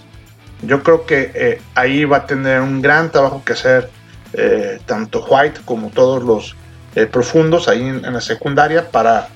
Yo 0.61 0.81
creo 0.83 1.05
que 1.05 1.31
eh, 1.33 1.61
ahí 1.75 2.05
va 2.05 2.17
a 2.17 2.25
tener 2.25 2.61
un 2.61 2.81
gran 2.81 3.11
trabajo 3.11 3.43
que 3.45 3.53
hacer 3.53 3.89
eh, 4.33 4.79
tanto 4.85 5.25
White 5.25 5.61
como 5.65 5.89
todos 5.89 6.23
los 6.23 6.55
eh, 6.95 7.05
profundos 7.05 7.67
ahí 7.67 7.81
en, 7.81 8.01
la 8.01 8.21
secundaria 8.21 8.89
para 8.89 9.29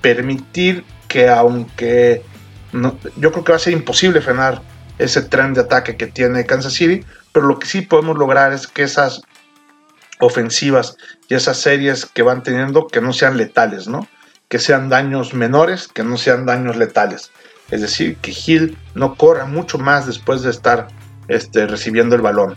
permitir 0.00 0.84
que 1.08 1.28
aunque 1.28 2.22
yo 3.16 3.32
creo 3.32 3.44
que 3.44 3.52
va 3.52 3.56
a 3.56 3.60
ser 3.60 3.72
imposible 3.72 4.20
frenar 4.20 4.60
ese 4.98 5.22
tren 5.22 5.54
de 5.54 5.60
ataque 5.60 5.96
que 5.96 6.06
tiene 6.06 6.44
Kansas 6.46 6.74
City, 6.74 7.04
pero 7.32 7.46
lo 7.46 7.58
que 7.58 7.66
sí 7.66 7.82
podemos 7.82 8.18
lograr 8.18 8.52
es 8.52 8.66
que 8.66 8.82
esas 8.82 9.22
ofensivas 10.20 10.96
y 11.28 11.34
esas 11.34 11.58
series 11.58 12.06
que 12.06 12.22
van 12.22 12.42
teniendo 12.42 12.86
que 12.86 13.00
no 13.00 13.12
sean 13.12 13.36
letales, 13.36 13.86
¿no? 13.88 14.08
Que 14.48 14.58
sean 14.58 14.88
daños 14.88 15.34
menores, 15.34 15.88
que 15.88 16.02
no 16.02 16.16
sean 16.16 16.46
daños 16.46 16.76
letales. 16.76 17.30
Es 17.70 17.80
decir, 17.80 18.16
que 18.16 18.32
Hill 18.32 18.76
no 18.94 19.16
corra 19.16 19.44
mucho 19.44 19.78
más 19.78 20.06
después 20.06 20.42
de 20.42 20.50
estar 20.50 20.88
este, 21.28 21.66
recibiendo 21.66 22.14
el 22.14 22.22
balón. 22.22 22.54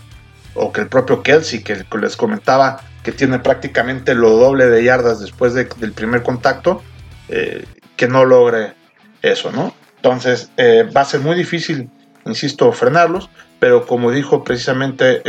O 0.54 0.72
que 0.72 0.82
el 0.82 0.88
propio 0.88 1.24
Kelsey, 1.24 1.64
que 1.64 1.86
les 2.00 2.18
comentaba 2.18 2.82
que 3.04 3.12
tiene 3.12 3.40
prácticamente 3.40 4.14
lo 4.14 4.32
doble 4.32 4.68
de 4.68 4.84
yardas 4.84 5.20
después 5.20 5.54
del 5.54 5.94
primer 5.94 6.24
contacto, 6.24 6.82
eh, 7.30 7.66
que 7.96 8.08
no 8.08 8.26
logre 8.26 8.74
eso, 9.22 9.52
¿no? 9.52 9.74
Entonces 9.98 10.52
eh, 10.58 10.90
va 10.96 11.02
a 11.02 11.06
ser 11.06 11.22
muy 11.22 11.36
difícil, 11.36 11.90
insisto, 12.26 12.72
frenarlos, 12.72 13.30
pero 13.60 13.86
como 13.86 14.12
dijo 14.12 14.44
precisamente 14.44 15.22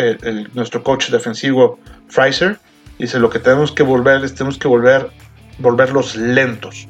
nuestro 0.54 0.82
coach 0.82 1.10
defensivo 1.10 1.78
Fraser, 2.08 2.58
dice 2.98 3.18
lo 3.18 3.30
que 3.30 3.40
tenemos 3.40 3.72
que 3.72 3.82
volver 3.82 4.24
es 4.24 4.34
tenemos 4.34 4.58
que 4.58 4.68
volver 4.68 5.10
volverlos 5.58 6.16
lentos. 6.16 6.88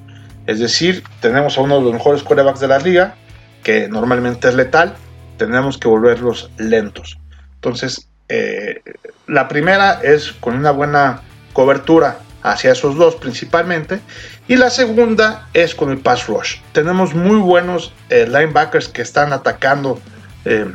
Es 0.50 0.58
decir, 0.58 1.04
tenemos 1.20 1.56
a 1.56 1.60
uno 1.60 1.76
de 1.78 1.84
los 1.84 1.92
mejores 1.92 2.24
quarterbacks 2.24 2.58
de 2.58 2.66
la 2.66 2.80
liga, 2.80 3.14
que 3.62 3.86
normalmente 3.86 4.48
es 4.48 4.56
letal, 4.56 4.96
tenemos 5.36 5.78
que 5.78 5.86
volverlos 5.86 6.50
lentos. 6.58 7.20
Entonces, 7.54 8.08
eh, 8.28 8.82
la 9.28 9.46
primera 9.46 10.00
es 10.02 10.32
con 10.32 10.56
una 10.56 10.72
buena 10.72 11.20
cobertura 11.52 12.18
hacia 12.42 12.72
esos 12.72 12.96
dos 12.96 13.14
principalmente. 13.14 14.00
Y 14.48 14.56
la 14.56 14.70
segunda 14.70 15.46
es 15.54 15.76
con 15.76 15.92
el 15.92 15.98
pass 15.98 16.26
rush. 16.26 16.56
Tenemos 16.72 17.14
muy 17.14 17.36
buenos 17.36 17.92
eh, 18.08 18.26
linebackers 18.26 18.88
que 18.88 19.02
están 19.02 19.32
atacando 19.32 20.00
eh, 20.44 20.66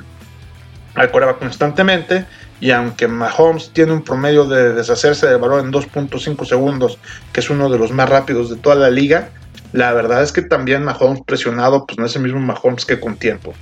al 0.93 1.11
quarterback 1.11 1.39
constantemente. 1.39 2.25
Y 2.61 2.71
aunque 2.71 3.09
Mahomes 3.09 3.71
tiene 3.73 3.91
un 3.91 4.05
promedio 4.05 4.45
de 4.45 4.71
deshacerse 4.71 5.27
del 5.27 5.39
balón 5.39 5.65
en 5.65 5.73
2.5 5.73 6.45
segundos, 6.45 6.97
que 7.33 7.41
es 7.41 7.49
uno 7.49 7.69
de 7.69 7.77
los 7.77 7.91
más 7.91 8.07
rápidos 8.07 8.49
de 8.49 8.55
toda 8.55 8.75
la 8.75 8.89
liga, 8.89 9.31
la 9.73 9.93
verdad 9.93 10.23
es 10.23 10.31
que 10.31 10.41
también 10.41 10.83
Mahomes 10.83 11.21
presionado, 11.25 11.85
pues 11.85 11.97
no 11.97 12.05
es 12.05 12.15
el 12.15 12.23
mismo 12.23 12.39
Mahomes 12.39 12.85
que 12.85 12.99
con 12.99 13.17
tiempo. 13.17 13.53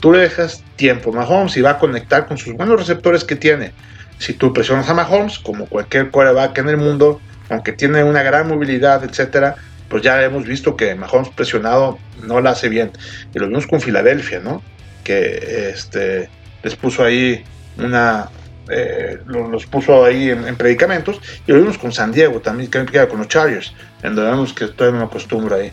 Tú 0.00 0.12
le 0.12 0.18
dejas 0.18 0.62
tiempo 0.76 1.10
a 1.10 1.14
Mahomes 1.14 1.56
y 1.56 1.62
va 1.62 1.70
a 1.70 1.78
conectar 1.78 2.26
con 2.26 2.38
sus 2.38 2.54
buenos 2.54 2.78
receptores 2.78 3.24
que 3.24 3.36
tiene. 3.36 3.72
Si 4.18 4.32
tú 4.32 4.52
presionas 4.52 4.88
a 4.88 4.94
Mahomes, 4.94 5.38
como 5.38 5.66
cualquier 5.66 6.10
quarterback 6.10 6.58
en 6.58 6.68
el 6.68 6.76
mundo, 6.76 7.20
aunque 7.48 7.72
tiene 7.72 8.04
una 8.04 8.22
gran 8.22 8.48
movilidad, 8.48 9.04
etcétera, 9.04 9.56
pues 9.88 10.02
ya 10.02 10.22
hemos 10.22 10.44
visto 10.44 10.76
que 10.76 10.94
Mahomes 10.94 11.28
presionado 11.30 11.98
no 12.22 12.40
la 12.40 12.50
hace 12.50 12.68
bien. 12.68 12.90
Y 13.34 13.38
lo 13.38 13.48
vimos 13.48 13.66
con 13.66 13.80
Filadelfia, 13.80 14.40
¿no? 14.40 14.62
Que 15.04 15.70
este, 15.70 16.28
les 16.62 16.76
puso 16.76 17.04
ahí 17.04 17.44
una, 17.78 18.28
eh, 18.68 19.18
los, 19.26 19.66
puso 19.66 20.04
ahí 20.04 20.30
en, 20.30 20.56
predicamentos. 20.56 21.20
Y 21.46 21.52
lo 21.52 21.58
vimos 21.58 21.78
con 21.78 21.92
San 21.92 22.12
Diego 22.12 22.40
también, 22.40 22.70
que 22.70 23.08
con 23.08 23.18
los 23.18 23.28
Chargers, 23.28 23.72
en 24.02 24.14
donde 24.14 24.30
vemos 24.30 24.52
que 24.52 24.66
todavía 24.68 25.00
no 25.00 25.06
acostumbra 25.06 25.56
ahí. 25.56 25.72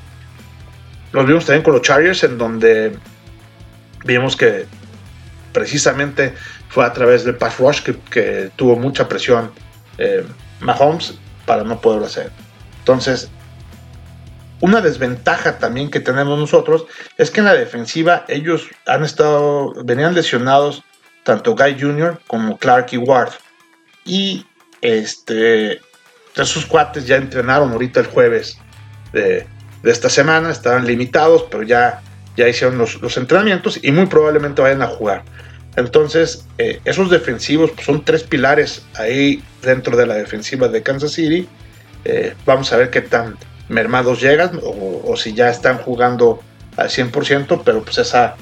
Los 1.11 1.25
vimos 1.25 1.45
también 1.45 1.63
con 1.63 1.73
los 1.73 1.81
Chargers, 1.81 2.23
en 2.23 2.37
donde 2.37 2.97
vimos 4.05 4.35
que 4.35 4.65
precisamente 5.53 6.33
fue 6.69 6.85
a 6.85 6.93
través 6.93 7.23
del 7.23 7.35
pass 7.35 7.59
rush 7.59 7.81
que, 7.81 8.51
tuvo 8.55 8.75
mucha 8.75 9.07
presión 9.07 9.51
eh, 9.97 10.25
Mahomes 10.59 11.15
para 11.45 11.63
no 11.63 11.79
poderlo 11.79 12.07
hacer. 12.07 12.31
Entonces, 12.79 13.29
una 14.59 14.81
desventaja 14.81 15.59
también 15.59 15.91
que 15.91 15.99
tenemos 15.99 16.39
nosotros 16.39 16.85
es 17.17 17.29
que 17.29 17.41
en 17.41 17.45
la 17.45 17.53
defensiva 17.53 18.25
ellos 18.27 18.67
han 18.85 19.03
estado, 19.03 19.73
venían 19.83 20.15
lesionados 20.15 20.83
tanto 21.23 21.55
Guy 21.55 21.79
Jr. 21.79 22.19
como 22.27 22.57
Clark 22.57 22.87
y 22.91 22.97
Ward. 22.97 23.31
Y 24.05 24.45
este, 24.81 25.79
esos 26.35 26.65
cuates 26.65 27.07
ya 27.07 27.15
entrenaron 27.15 27.71
ahorita 27.71 28.01
el 28.01 28.07
jueves 28.07 28.57
de, 29.13 29.47
esta 29.83 30.09
semana, 30.09 30.51
estaban 30.51 30.85
limitados, 30.85 31.45
pero 31.49 31.63
ya, 31.63 32.01
ya 32.37 32.47
hicieron 32.47 32.77
los, 32.77 33.17
entrenamientos 33.17 33.79
y 33.81 33.91
muy 33.91 34.05
probablemente 34.05 34.61
vayan 34.61 34.81
a 34.81 34.87
jugar. 34.87 35.23
Entonces, 35.75 36.45
eh, 36.57 36.79
esos 36.85 37.09
defensivos 37.09 37.71
pues, 37.71 37.85
son 37.85 38.05
tres 38.05 38.23
pilares 38.23 38.85
ahí 38.95 39.43
dentro 39.61 39.97
de 39.97 40.05
la 40.05 40.15
defensiva 40.15 40.67
de 40.67 40.83
Kansas 40.83 41.11
City. 41.11 41.47
Eh, 42.05 42.35
vamos 42.45 42.71
a 42.71 42.77
ver 42.77 42.89
qué 42.91 43.01
tan 43.01 43.37
mermados 43.69 44.21
llegan 44.21 44.59
o, 44.61 45.01
o, 45.05 45.17
si 45.17 45.33
ya 45.33 45.49
están 45.49 45.77
jugando 45.79 46.41
al 46.77 46.89
100%, 46.89 47.61
pero 47.63 47.83
pues 47.83 47.97
esa, 47.97 48.35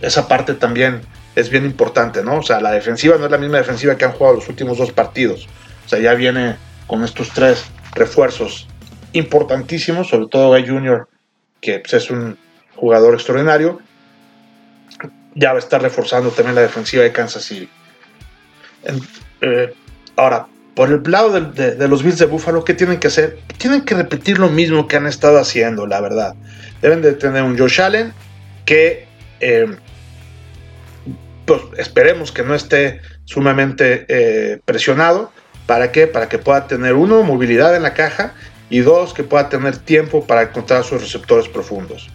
esa 0.00 0.28
parte 0.28 0.54
también 0.54 1.02
es 1.34 1.50
bien 1.50 1.64
importante, 1.64 2.22
¿no? 2.22 2.38
O 2.38 2.42
sea, 2.42 2.60
la 2.60 2.72
defensiva 2.72 3.16
no 3.18 3.26
es 3.26 3.30
la 3.30 3.38
misma 3.38 3.58
defensiva 3.58 3.96
que 3.96 4.04
han 4.04 4.12
jugado 4.12 4.36
los 4.36 4.48
últimos 4.48 4.78
dos 4.78 4.92
partidos. 4.92 5.48
O 5.86 5.88
sea, 5.88 5.98
ya 5.98 6.14
viene 6.14 6.56
con 6.86 7.04
estos 7.04 7.30
tres 7.30 7.64
refuerzos 7.94 8.68
importantísimos, 9.12 10.08
sobre 10.08 10.26
todo 10.28 10.48
Guy 10.50 10.66
Jr., 10.66 11.08
que 11.60 11.78
pues, 11.78 11.94
es 11.94 12.10
un 12.10 12.36
jugador 12.74 13.14
extraordinario, 13.14 13.80
ya 15.34 15.50
va 15.50 15.56
a 15.56 15.58
estar 15.58 15.80
reforzando 15.80 16.30
también 16.30 16.54
la 16.54 16.62
defensiva 16.62 17.02
de 17.02 17.12
Kansas 17.12 17.44
City. 17.44 17.68
Eh, 19.40 19.72
ahora, 20.16 20.46
por 20.74 20.90
el 20.90 21.02
lado 21.10 21.40
de, 21.40 21.88
los 21.88 22.02
Bills 22.02 22.18
de 22.18 22.26
Buffalo, 22.26 22.64
¿qué 22.64 22.74
tienen 22.74 22.98
que 22.98 23.08
hacer? 23.08 23.38
Tienen 23.58 23.82
que 23.82 23.94
repetir 23.94 24.38
lo 24.38 24.48
mismo 24.48 24.88
que 24.88 24.96
han 24.96 25.06
estado 25.06 25.38
haciendo, 25.38 25.86
la 25.86 26.00
verdad. 26.00 26.34
Deben 26.80 27.02
de 27.02 27.12
tener 27.12 27.42
un 27.42 27.58
Josh 27.58 27.80
Allen 27.80 28.12
que 28.64 29.06
eh, 29.40 29.76
pues 31.46 31.62
esperemos 31.76 32.32
que 32.32 32.42
no 32.42 32.54
esté 32.54 33.00
sumamente 33.24 34.06
eh, 34.08 34.60
presionado. 34.64 35.32
¿Para 35.66 35.92
qué? 35.92 36.06
Para 36.06 36.28
que 36.28 36.38
pueda 36.38 36.66
tener 36.66 36.94
uno, 36.94 37.22
movilidad 37.22 37.74
en 37.76 37.82
la 37.82 37.94
caja 37.94 38.34
y 38.70 38.80
dos, 38.80 39.14
que 39.14 39.24
pueda 39.24 39.48
tener 39.48 39.76
tiempo 39.76 40.26
para 40.26 40.42
encontrar 40.42 40.84
sus 40.84 41.00
receptores 41.00 41.48
profundos. 41.48 42.10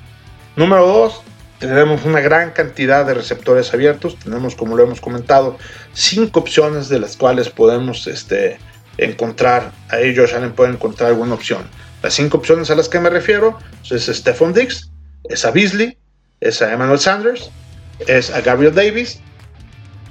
Número 0.56 0.86
dos, 0.86 1.22
tenemos 1.60 2.06
una 2.06 2.20
gran 2.20 2.52
cantidad 2.52 3.06
de 3.06 3.14
receptores 3.14 3.74
abiertos. 3.74 4.18
Tenemos, 4.20 4.56
como 4.56 4.76
lo 4.76 4.84
hemos 4.84 5.02
comentado, 5.02 5.58
cinco 5.94 6.40
opciones 6.40 6.90
de 6.90 7.00
las 7.00 7.18
cuales 7.18 7.50
podemos 7.50 8.08
este, 8.08 8.60
encontrar. 8.98 9.72
Ahí 9.90 10.16
Josh 10.16 10.34
Allen 10.36 10.54
puede 10.54 10.72
encontrar 10.72 11.10
alguna 11.10 11.34
opción. 11.34 11.64
Las 12.04 12.14
cinco 12.14 12.38
opciones 12.38 12.70
a 12.70 12.76
las 12.76 12.90
que 12.90 13.00
me 13.00 13.10
refiero 13.10 13.58
es 13.90 14.06
Stephon 14.06 14.54
Diggs, 14.54 14.92
es 15.30 15.46
a 15.46 15.52
Beasley, 15.52 15.98
es 16.42 16.62
a 16.62 16.72
Emmanuel 16.72 17.00
Sanders, 17.00 17.50
es 18.00 18.32
a 18.32 18.42
Gabriel 18.42 18.74
Davis 18.74 19.20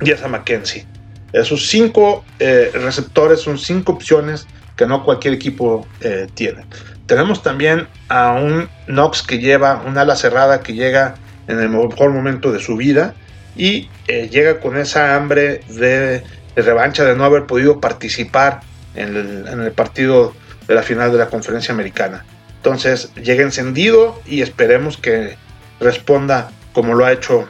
y 0.01 0.11
es 0.11 0.23
a 0.23 0.29
Mackenzie. 0.29 0.87
Esos 1.33 1.69
cinco 1.69 2.25
eh, 2.39 2.71
receptores 2.75 3.41
son 3.41 3.59
cinco 3.59 3.93
opciones 3.93 4.47
que 4.77 4.87
no 4.87 5.05
cualquier 5.05 5.35
equipo 5.35 5.87
eh, 6.01 6.27
tiene. 6.35 6.65
Tenemos 7.07 7.43
también 7.43 7.89
a 8.09 8.33
un 8.33 8.69
Knox 8.87 9.23
que 9.23 9.39
lleva 9.39 9.83
una 9.87 10.03
ala 10.03 10.17
cerrada 10.17 10.61
que 10.61 10.75
llega 10.75 11.15
en 11.47 11.61
el 11.61 11.69
mejor 11.69 12.11
momento 12.11 12.53
de 12.53 12.61
su 12.61 12.77
vida 12.77 13.15
y 13.57 13.89
eh, 14.09 14.29
llega 14.31 14.61
con 14.61 14.77
esa 14.77 15.15
hambre 15.15 15.61
de, 15.69 16.23
revancha 16.57 17.05
de 17.05 17.15
no 17.17 17.25
haber 17.25 17.47
podido 17.47 17.81
participar 17.81 18.61
en 18.95 19.17
el, 19.17 19.49
en 19.49 19.61
el 19.61 19.73
partido 19.73 20.35
de 20.67 20.75
la 20.75 20.83
final 20.83 21.13
de 21.13 21.19
la 21.19 21.29
conferencia 21.29 21.73
americana. 21.73 22.25
Entonces 22.57 23.15
llega 23.15 23.43
encendido 23.43 24.21
y 24.27 24.43
esperemos 24.43 24.97
que 24.97 25.37
responda 25.81 26.51
como 26.73 26.95
lo 26.95 27.05
ha 27.05 27.13
hecho 27.13 27.47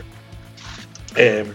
Em, 1.16 1.46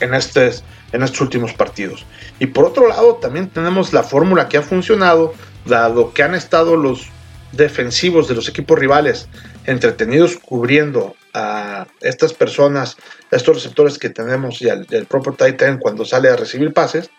en, 0.00 0.14
estos, 0.14 0.64
en 0.92 1.02
estos 1.02 1.20
últimos 1.20 1.52
partidos. 1.52 2.04
Y 2.40 2.46
por 2.46 2.64
otro 2.64 2.88
lado, 2.88 3.16
también 3.16 3.48
tenemos 3.48 3.92
la 3.92 4.02
fórmula 4.02 4.48
que 4.48 4.56
ha 4.56 4.62
funcionado, 4.62 5.32
dado 5.64 6.12
que 6.12 6.22
han 6.22 6.34
estado 6.34 6.76
los 6.76 7.08
defensivos 7.52 8.26
de 8.28 8.34
los 8.34 8.48
equipos 8.48 8.78
rivales 8.78 9.28
entretenidos 9.66 10.38
cubriendo 10.38 11.14
a 11.34 11.86
estas 12.00 12.32
personas, 12.32 12.96
estos 13.30 13.56
receptores 13.56 13.98
que 13.98 14.10
tenemos 14.10 14.60
y 14.60 14.68
al, 14.68 14.86
propio 15.08 15.32
Titan 15.32 15.78
cuando 15.78 16.04
sale 16.04 16.28
a 16.28 16.36
recibir 16.36 16.72
pases, 16.72 17.10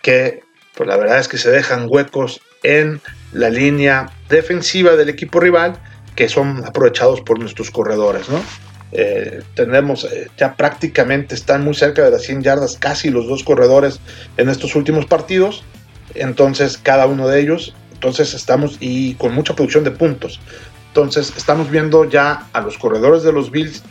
que 0.00 0.42
pues 0.74 0.88
la 0.88 0.96
verdad 0.96 1.20
es 1.20 1.28
que 1.28 1.38
se 1.38 1.50
dejan 1.50 1.86
huecos 1.88 2.40
en 2.62 3.00
la 3.32 3.50
línea 3.50 4.10
defensiva 4.28 4.96
del 4.96 5.10
equipo 5.10 5.38
rival 5.38 5.74
que 6.16 6.28
son 6.28 6.64
aprovechados 6.64 7.20
por 7.20 7.38
nuestros 7.38 7.70
corredores, 7.70 8.28
¿no? 8.28 8.42
Eh, 8.92 9.42
tenemos 9.54 10.04
eh, 10.04 10.28
ya 10.36 10.54
prácticamente 10.54 11.34
están 11.34 11.64
muy 11.64 11.74
cerca 11.74 12.02
de 12.02 12.10
las 12.10 12.22
100 12.22 12.42
yardas 12.42 12.76
casi 12.78 13.08
los 13.08 13.26
dos 13.26 13.42
corredores 13.42 14.00
en 14.36 14.50
estos 14.50 14.74
últimos 14.74 15.06
partidos 15.06 15.64
entonces 16.14 16.76
cada 16.76 17.06
uno 17.06 17.26
de 17.26 17.40
ellos 17.40 17.74
entonces 17.94 18.34
estamos 18.34 18.76
y 18.80 19.14
con 19.14 19.34
mucha 19.34 19.56
producción 19.56 19.82
de 19.84 19.92
puntos 19.92 20.40
entonces 20.88 21.32
estamos 21.38 21.70
viendo 21.70 22.04
ya 22.04 22.46
a 22.52 22.60
los 22.60 22.76
corredores 22.76 23.22
de 23.22 23.32
los 23.32 23.50
Bills 23.50 23.82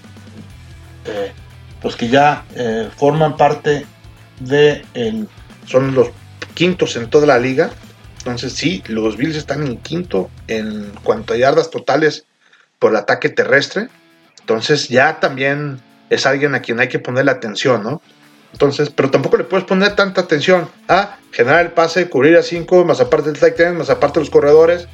eh, 1.06 1.32
pues 1.82 1.96
que 1.96 2.08
ya 2.08 2.46
forman 2.96 3.38
parte 3.38 3.88
de 4.40 4.86
el, 4.94 5.28
son 5.66 5.96
los 5.96 6.10
quintos 6.54 6.96
en 6.96 7.10
toda 7.10 7.26
la 7.26 7.40
liga. 7.40 7.72
Entonces 8.20 8.54
sí, 8.54 8.84
los 8.88 9.18
Bills 9.18 9.36
están 9.36 9.66
en 9.66 9.78
quinto 9.78 10.30
en 10.48 10.92
cuanto 11.04 11.34
a 11.34 11.38
yardas 11.38 11.72
totales 11.72 12.26
por 12.80 12.92
el 12.92 12.98
ataque 12.98 13.30
terrestre. 13.30 13.88
Entonces 14.42 14.90
ya 14.90 15.20
también 15.20 15.80
es 16.10 16.26
alguien 16.26 16.54
a 16.56 16.62
quien 16.62 16.80
hay 16.80 16.90
que 16.90 17.00
ponerle 17.00 17.32
atención, 17.32 17.84
¿no? 17.84 18.02
Entonces, 18.52 18.90
pero 18.90 19.10
tampoco 19.10 19.38
le 19.38 19.46
puedes 19.46 19.66
poner 19.66 19.96
tanta 19.96 20.22
atención 20.22 20.70
a 20.88 21.18
generar 21.32 21.66
el 21.66 21.72
pase, 21.72 22.10
cubrir 22.10 22.36
a 22.38 22.44
5, 22.44 22.84
más 22.86 23.00
aparte 23.00 23.32
del 23.32 23.40
tight 23.40 23.60
end, 23.60 23.78
más 23.78 23.90
aparte 23.90 24.20
los 24.20 24.30
corredores, 24.30 24.88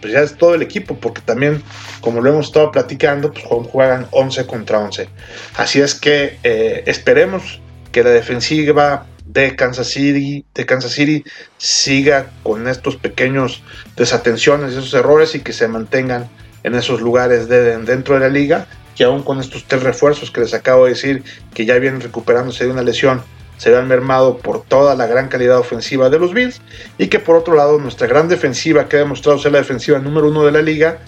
pues 0.00 0.12
ya 0.12 0.20
es 0.20 0.36
todo 0.36 0.54
el 0.54 0.62
equipo, 0.62 0.98
porque 0.98 1.22
también, 1.22 1.62
como 2.00 2.20
lo 2.20 2.30
hemos 2.30 2.46
estado 2.46 2.72
platicando, 2.72 3.32
pues 3.32 3.46
juegan 3.70 4.08
11 4.10 4.46
contra 4.46 4.80
11. 4.80 5.08
Así 5.56 5.80
es 5.80 5.94
que 5.94 6.38
eh, 6.42 6.82
esperemos 6.86 7.60
que 7.92 8.02
la 8.02 8.10
defensiva 8.10 9.06
de 9.24 9.56
Kansas 9.56 9.88
City, 9.88 10.44
de 10.52 10.66
Kansas 10.66 10.92
City 10.92 11.24
siga 11.56 12.26
con 12.42 12.68
estos 12.68 12.96
pequeños 12.96 13.62
desatenciones, 13.96 14.72
esos 14.72 14.92
errores 14.92 15.34
y 15.34 15.40
que 15.40 15.52
se 15.52 15.68
mantengan 15.68 16.28
en 16.64 16.74
esos 16.74 17.00
lugares 17.00 17.48
de, 17.48 17.78
dentro 17.78 18.14
de 18.14 18.20
la 18.20 18.28
liga 18.28 18.66
que 18.96 19.04
aún 19.04 19.22
con 19.22 19.40
estos 19.40 19.64
tres 19.64 19.82
refuerzos 19.82 20.30
que 20.30 20.40
les 20.40 20.54
acabo 20.54 20.84
de 20.84 20.90
decir 20.90 21.24
que 21.52 21.64
ya 21.64 21.78
vienen 21.78 22.00
recuperándose 22.00 22.64
de 22.64 22.70
una 22.70 22.82
lesión, 22.82 23.22
se 23.56 23.70
vean 23.70 23.88
mermado 23.88 24.38
por 24.38 24.62
toda 24.64 24.94
la 24.94 25.06
gran 25.06 25.28
calidad 25.28 25.58
ofensiva 25.58 26.10
de 26.10 26.18
los 26.18 26.34
Bills 26.34 26.60
y 26.98 27.06
que 27.06 27.20
por 27.20 27.36
otro 27.36 27.54
lado 27.54 27.78
nuestra 27.78 28.06
gran 28.06 28.28
defensiva 28.28 28.88
que 28.88 28.96
ha 28.96 29.00
demostrado 29.00 29.38
ser 29.38 29.52
la 29.52 29.58
defensiva 29.58 29.98
número 29.98 30.28
uno 30.28 30.44
de 30.44 30.52
la 30.52 30.62
liga 30.62 30.98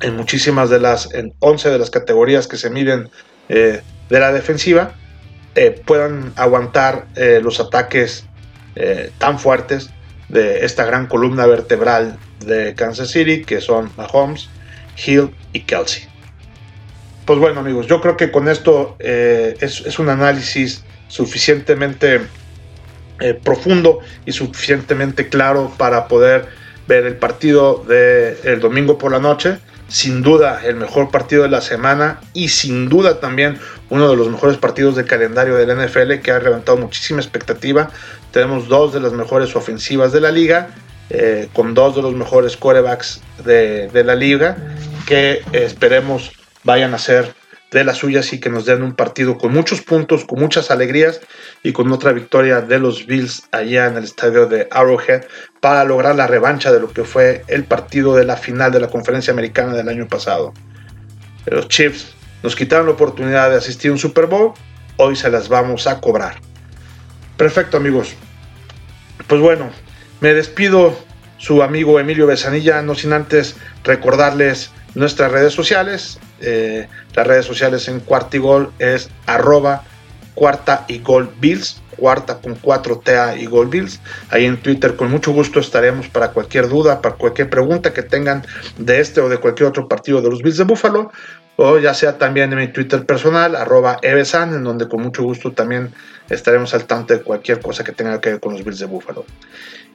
en 0.00 0.16
muchísimas 0.16 0.70
de 0.70 0.80
las, 0.80 1.12
en 1.14 1.34
11 1.38 1.70
de 1.70 1.78
las 1.78 1.90
categorías 1.90 2.46
que 2.46 2.56
se 2.56 2.68
miden 2.70 3.10
eh, 3.48 3.80
de 4.10 4.20
la 4.20 4.32
defensiva, 4.32 4.94
eh, 5.54 5.80
puedan 5.84 6.32
aguantar 6.36 7.06
eh, 7.16 7.40
los 7.42 7.60
ataques 7.60 8.26
tan 9.18 9.38
fuertes 9.38 9.90
de 10.28 10.64
esta 10.64 10.84
gran 10.84 11.06
columna 11.06 11.46
vertebral 11.46 12.18
de 12.44 12.74
Kansas 12.74 13.08
City 13.08 13.44
que 13.44 13.60
son 13.60 13.92
Mahomes, 13.96 14.48
Hill 14.96 15.30
y 15.52 15.60
Kelsey. 15.60 16.13
Pues 17.24 17.38
bueno 17.38 17.60
amigos, 17.60 17.86
yo 17.86 18.02
creo 18.02 18.18
que 18.18 18.30
con 18.30 18.48
esto 18.48 18.96
eh, 18.98 19.56
es, 19.60 19.98
un 19.98 20.10
análisis 20.10 20.84
suficientemente 21.08 22.20
eh, 23.20 23.32
profundo 23.42 24.00
y 24.26 24.32
suficientemente 24.32 25.30
claro 25.30 25.72
para 25.78 26.06
poder 26.06 26.46
ver 26.86 27.06
el 27.06 27.16
partido 27.16 27.82
del 27.88 28.60
domingo 28.60 28.98
por 28.98 29.10
la 29.10 29.20
noche. 29.20 29.56
Sin 29.88 30.22
duda 30.22 30.60
el 30.64 30.76
mejor 30.76 31.10
partido 31.10 31.44
de 31.44 31.48
la 31.48 31.62
semana 31.62 32.20
y 32.34 32.48
sin 32.48 32.90
duda 32.90 33.20
también 33.20 33.58
uno 33.88 34.08
de 34.08 34.16
los 34.16 34.28
mejores 34.28 34.58
partidos 34.58 34.96
de 34.96 35.04
calendario 35.04 35.56
del 35.56 35.78
NFL 35.78 36.20
que 36.22 36.30
ha 36.30 36.40
levantado 36.40 36.76
muchísima 36.76 37.20
expectativa. 37.20 37.90
Tenemos 38.32 38.68
dos 38.68 38.92
de 38.92 39.00
las 39.00 39.12
mejores 39.12 39.56
ofensivas 39.56 40.12
de 40.12 40.20
la 40.20 40.30
liga, 40.30 40.70
eh, 41.08 41.48
con 41.54 41.72
dos 41.72 41.96
de 41.96 42.02
los 42.02 42.14
mejores 42.14 42.58
de, 43.44 43.88
de 43.88 44.04
la 44.04 44.14
liga, 44.14 44.56
que 45.06 45.42
esperemos 45.52 46.32
vayan 46.64 46.94
a 46.94 46.98
ser 46.98 47.34
de 47.70 47.84
las 47.84 47.98
suyas 47.98 48.32
y 48.32 48.40
que 48.40 48.50
nos 48.50 48.66
den 48.66 48.82
un 48.82 48.94
partido 48.94 49.36
con 49.36 49.52
muchos 49.52 49.80
puntos, 49.82 50.24
con 50.24 50.38
muchas 50.38 50.70
alegrías 50.70 51.20
y 51.62 51.72
con 51.72 51.90
otra 51.90 52.12
victoria 52.12 52.60
de 52.60 52.78
los 52.78 53.06
Bills 53.06 53.42
allá 53.50 53.86
en 53.86 53.96
el 53.96 54.04
estadio 54.04 54.46
de 54.46 54.68
Arrowhead 54.70 55.24
para 55.60 55.84
lograr 55.84 56.14
la 56.14 56.28
revancha 56.28 56.72
de 56.72 56.78
lo 56.78 56.92
que 56.92 57.02
fue 57.02 57.44
el 57.48 57.64
partido 57.64 58.14
de 58.14 58.24
la 58.24 58.36
final 58.36 58.70
de 58.70 58.80
la 58.80 58.88
conferencia 58.88 59.32
americana 59.32 59.74
del 59.74 59.88
año 59.88 60.06
pasado. 60.06 60.54
Los 61.46 61.68
Chiefs 61.68 62.14
nos 62.44 62.54
quitaron 62.54 62.86
la 62.86 62.92
oportunidad 62.92 63.50
de 63.50 63.56
asistir 63.56 63.90
a 63.90 63.94
un 63.94 63.98
Super 63.98 64.26
Bowl, 64.26 64.52
hoy 64.96 65.16
se 65.16 65.30
las 65.30 65.48
vamos 65.48 65.86
a 65.88 66.00
cobrar. 66.00 66.36
Perfecto 67.36 67.76
amigos. 67.76 68.14
Pues 69.26 69.40
bueno, 69.40 69.70
me 70.20 70.32
despido 70.32 70.96
su 71.38 71.62
amigo 71.62 71.98
Emilio 71.98 72.26
Besanilla, 72.26 72.82
no 72.82 72.94
sin 72.94 73.12
antes 73.12 73.56
recordarles 73.82 74.70
nuestras 74.94 75.32
redes 75.32 75.52
sociales. 75.52 76.18
Eh, 76.44 76.88
las 77.14 77.26
redes 77.26 77.46
sociales 77.46 77.88
en 77.88 78.00
Cuartigol 78.00 78.70
es 78.78 79.08
arroba 79.26 79.82
cuarta 80.34 80.84
y 80.88 80.98
gol 80.98 81.32
bills, 81.40 81.80
cuarta 81.96 82.40
con 82.40 82.56
4 82.56 83.00
TA 83.04 83.36
y 83.36 83.46
gol 83.46 83.68
bills. 83.68 84.00
Ahí 84.30 84.44
en 84.44 84.56
Twitter 84.58 84.96
con 84.96 85.10
mucho 85.10 85.32
gusto 85.32 85.60
estaremos 85.60 86.08
para 86.08 86.32
cualquier 86.32 86.68
duda, 86.68 87.00
para 87.00 87.14
cualquier 87.14 87.48
pregunta 87.48 87.92
que 87.92 88.02
tengan 88.02 88.44
de 88.78 89.00
este 89.00 89.20
o 89.20 89.28
de 89.28 89.38
cualquier 89.38 89.68
otro 89.68 89.88
partido 89.88 90.20
de 90.20 90.30
los 90.30 90.42
Bills 90.42 90.58
de 90.58 90.64
Buffalo. 90.64 91.10
O 91.56 91.78
ya 91.78 91.94
sea 91.94 92.18
también 92.18 92.52
en 92.52 92.58
mi 92.58 92.68
Twitter 92.68 93.06
personal, 93.06 93.54
arroba 93.54 93.98
evesan, 94.02 94.54
en 94.54 94.64
donde 94.64 94.88
con 94.88 95.02
mucho 95.02 95.22
gusto 95.22 95.52
también 95.52 95.94
estaremos 96.28 96.74
al 96.74 96.84
tanto 96.84 97.14
de 97.14 97.22
cualquier 97.22 97.60
cosa 97.60 97.84
que 97.84 97.92
tenga 97.92 98.20
que 98.20 98.30
ver 98.30 98.40
con 98.40 98.54
los 98.54 98.64
Bills 98.64 98.80
de 98.80 98.86
Buffalo. 98.86 99.24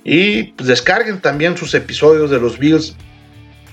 Y 0.06 0.54
pues, 0.54 0.68
descarguen 0.68 1.20
también 1.20 1.58
sus 1.58 1.74
episodios 1.74 2.32
de 2.32 2.40
los 2.40 2.58
Bills 2.58 2.96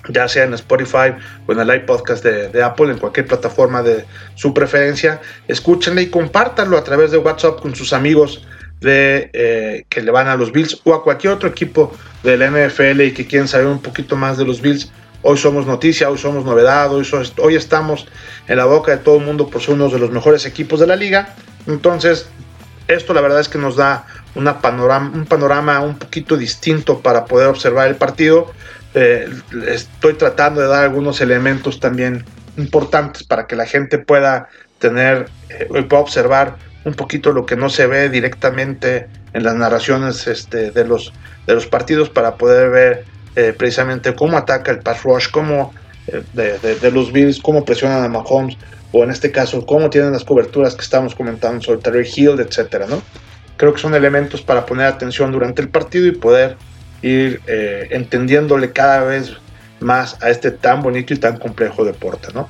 ya 0.09 0.29
sea 0.29 0.45
en 0.45 0.55
Spotify 0.55 1.15
o 1.47 1.53
en 1.53 1.61
el 1.61 1.75
iPodcast 1.75 2.25
de, 2.25 2.49
de, 2.49 2.63
Apple, 2.63 2.93
en 2.93 2.99
cualquier 2.99 3.27
plataforma 3.27 3.83
de 3.83 4.05
su 4.35 4.53
preferencia, 4.55 5.21
escúchenle 5.49 6.03
y 6.03 6.07
compártanlo 6.07 6.77
a 6.77 6.85
través 6.85 7.11
de 7.11 7.19
WhatsApp 7.19 7.61
con 7.61 7.75
sus 7.75 7.93
amigos 7.93 8.47
de 8.81 9.31
eh, 9.33 9.85
que 9.89 10.03
le 10.03 10.11
van 10.11 10.29
a 10.29 10.37
los 10.37 10.53
Bills 10.53 10.81
o 10.85 10.95
a 10.95 11.03
cualquier 11.03 11.33
otro 11.33 11.49
equipo 11.49 11.93
del 12.23 12.41
NFL 12.41 13.01
y 13.03 13.13
que 13.13 13.27
quieren 13.27 13.49
saber 13.49 13.67
un 13.67 13.81
poquito 13.81 14.17
más 14.17 14.37
de 14.39 14.45
los 14.45 14.61
Bills. 14.61 14.91
Hoy 15.23 15.39
somos 15.39 15.67
noticia, 15.67 16.11
hoy 16.11 16.19
somos 16.19 16.45
novedad, 16.45 16.93
hoy, 16.93 17.07
hoy 17.39 17.57
estamos 17.57 18.07
en 18.47 18.59
la 18.59 18.65
boca 18.65 18.93
de 18.93 18.99
todo 18.99 19.17
el 19.17 19.25
mundo 19.25 19.49
por 19.49 19.63
ser 19.63 19.75
uno 19.75 19.89
de 19.89 19.99
los 19.99 20.11
mejores 20.11 20.47
equipos 20.47 20.79
de 20.79 20.87
la 20.87 20.95
liga. 20.95 21.35
Entonces, 21.67 22.29
esto 22.87 23.13
la 23.13 23.21
verdad 23.21 23.41
es 23.41 23.49
que 23.49 23.59
nos 23.59 23.77
da 23.77 24.07
una 24.35 24.61
panorama, 24.61 25.11
un 25.13 25.25
panorama 25.25 25.81
un 25.81 25.99
poquito 25.99 26.37
distinto 26.37 27.01
para 27.01 27.25
poder 27.25 27.49
observar 27.49 27.89
el 27.89 27.97
partido 27.97 28.53
eh, 28.99 29.29
estoy 29.69 30.15
tratando 30.15 30.63
de 30.63 30.69
dar 30.69 30.85
algunos 30.85 31.21
elementos 31.21 31.81
también 31.81 32.25
importantes 32.57 33.25
para 33.25 33.47
que 33.47 33.55
la 33.55 33.67
gente 33.67 33.99
pueda 33.99 34.49
tener, 34.79 35.29
eh, 35.51 35.67
pueda 35.67 36.01
observar 36.01 36.57
un 36.87 36.95
poquito 36.95 37.31
lo 37.33 37.45
que 37.45 37.57
no 37.57 37.69
se 37.69 37.87
ve 37.87 38.09
directamente 38.09 39.07
en 39.35 39.45
las 39.45 39.55
narraciones 39.55 40.27
este, 40.27 40.71
de, 40.71 40.87
los, 40.87 41.13
de 41.47 41.55
los 41.55 41.67
partidos 41.67 42.09
para 42.09 42.37
poder 42.37 42.71
ver 42.71 43.05
eh, 43.35 43.53
precisamente 43.55 44.15
cómo 44.15 44.39
ataca 44.39 44.73
el 44.73 44.79
pass 44.79 45.03
rush, 45.03 45.31
cómo 45.31 45.75
de, 46.33 46.91
los 46.91 47.13
Bills, 47.13 47.39
cómo 47.43 47.67
presionan 47.67 48.03
a 48.03 48.09
Mahomes, 48.09 48.57
o 48.93 49.05
en 49.05 49.11
este 49.11 49.31
caso, 49.31 49.67
cómo 49.67 49.91
tienen 49.91 50.13
las 50.13 50.25
coberturas 50.25 50.75
que 50.75 50.81
estamos 50.83 51.15
comentando 51.15 51.61
sobre 51.61 51.81
Terry 51.81 52.09
Hill, 52.17 52.41
etcétera, 52.41 52.87
¿no? 52.87 53.03
Creo 53.59 53.75
que 53.75 53.81
son 53.81 53.95
elementos 53.95 54.41
para 54.41 54.65
poner 54.65 54.87
atención 54.87 55.33
durante 55.33 55.61
el 55.61 55.69
partido 55.69 56.07
y 56.07 56.13
poder 56.13 56.57
ir 57.03 57.41
eh, 57.47 57.89
entendiéndole 57.91 58.73
cada 58.73 59.05
vez 59.05 59.33
más 59.81 60.21
a 60.23 60.31
este 60.31 60.51
tan 60.51 60.83
bonito 60.83 61.15
y 61.15 61.19
tan 61.19 61.39
complejo 61.39 61.85
deporte, 61.85 62.29
¿no? 62.35 62.49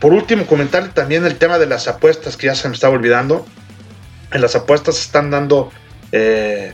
Por 0.00 0.12
último, 0.12 0.46
comentarle 0.46 0.90
también 0.90 1.24
el 1.24 1.36
tema 1.36 1.58
de 1.58 1.66
las 1.66 1.86
apuestas, 1.86 2.36
que 2.36 2.46
ya 2.46 2.54
se 2.54 2.68
me 2.68 2.74
estaba 2.74 2.94
olvidando. 2.94 3.46
En 4.32 4.40
las 4.40 4.56
apuestas 4.56 4.98
están 5.00 5.30
dando 5.30 5.70
eh, 6.10 6.72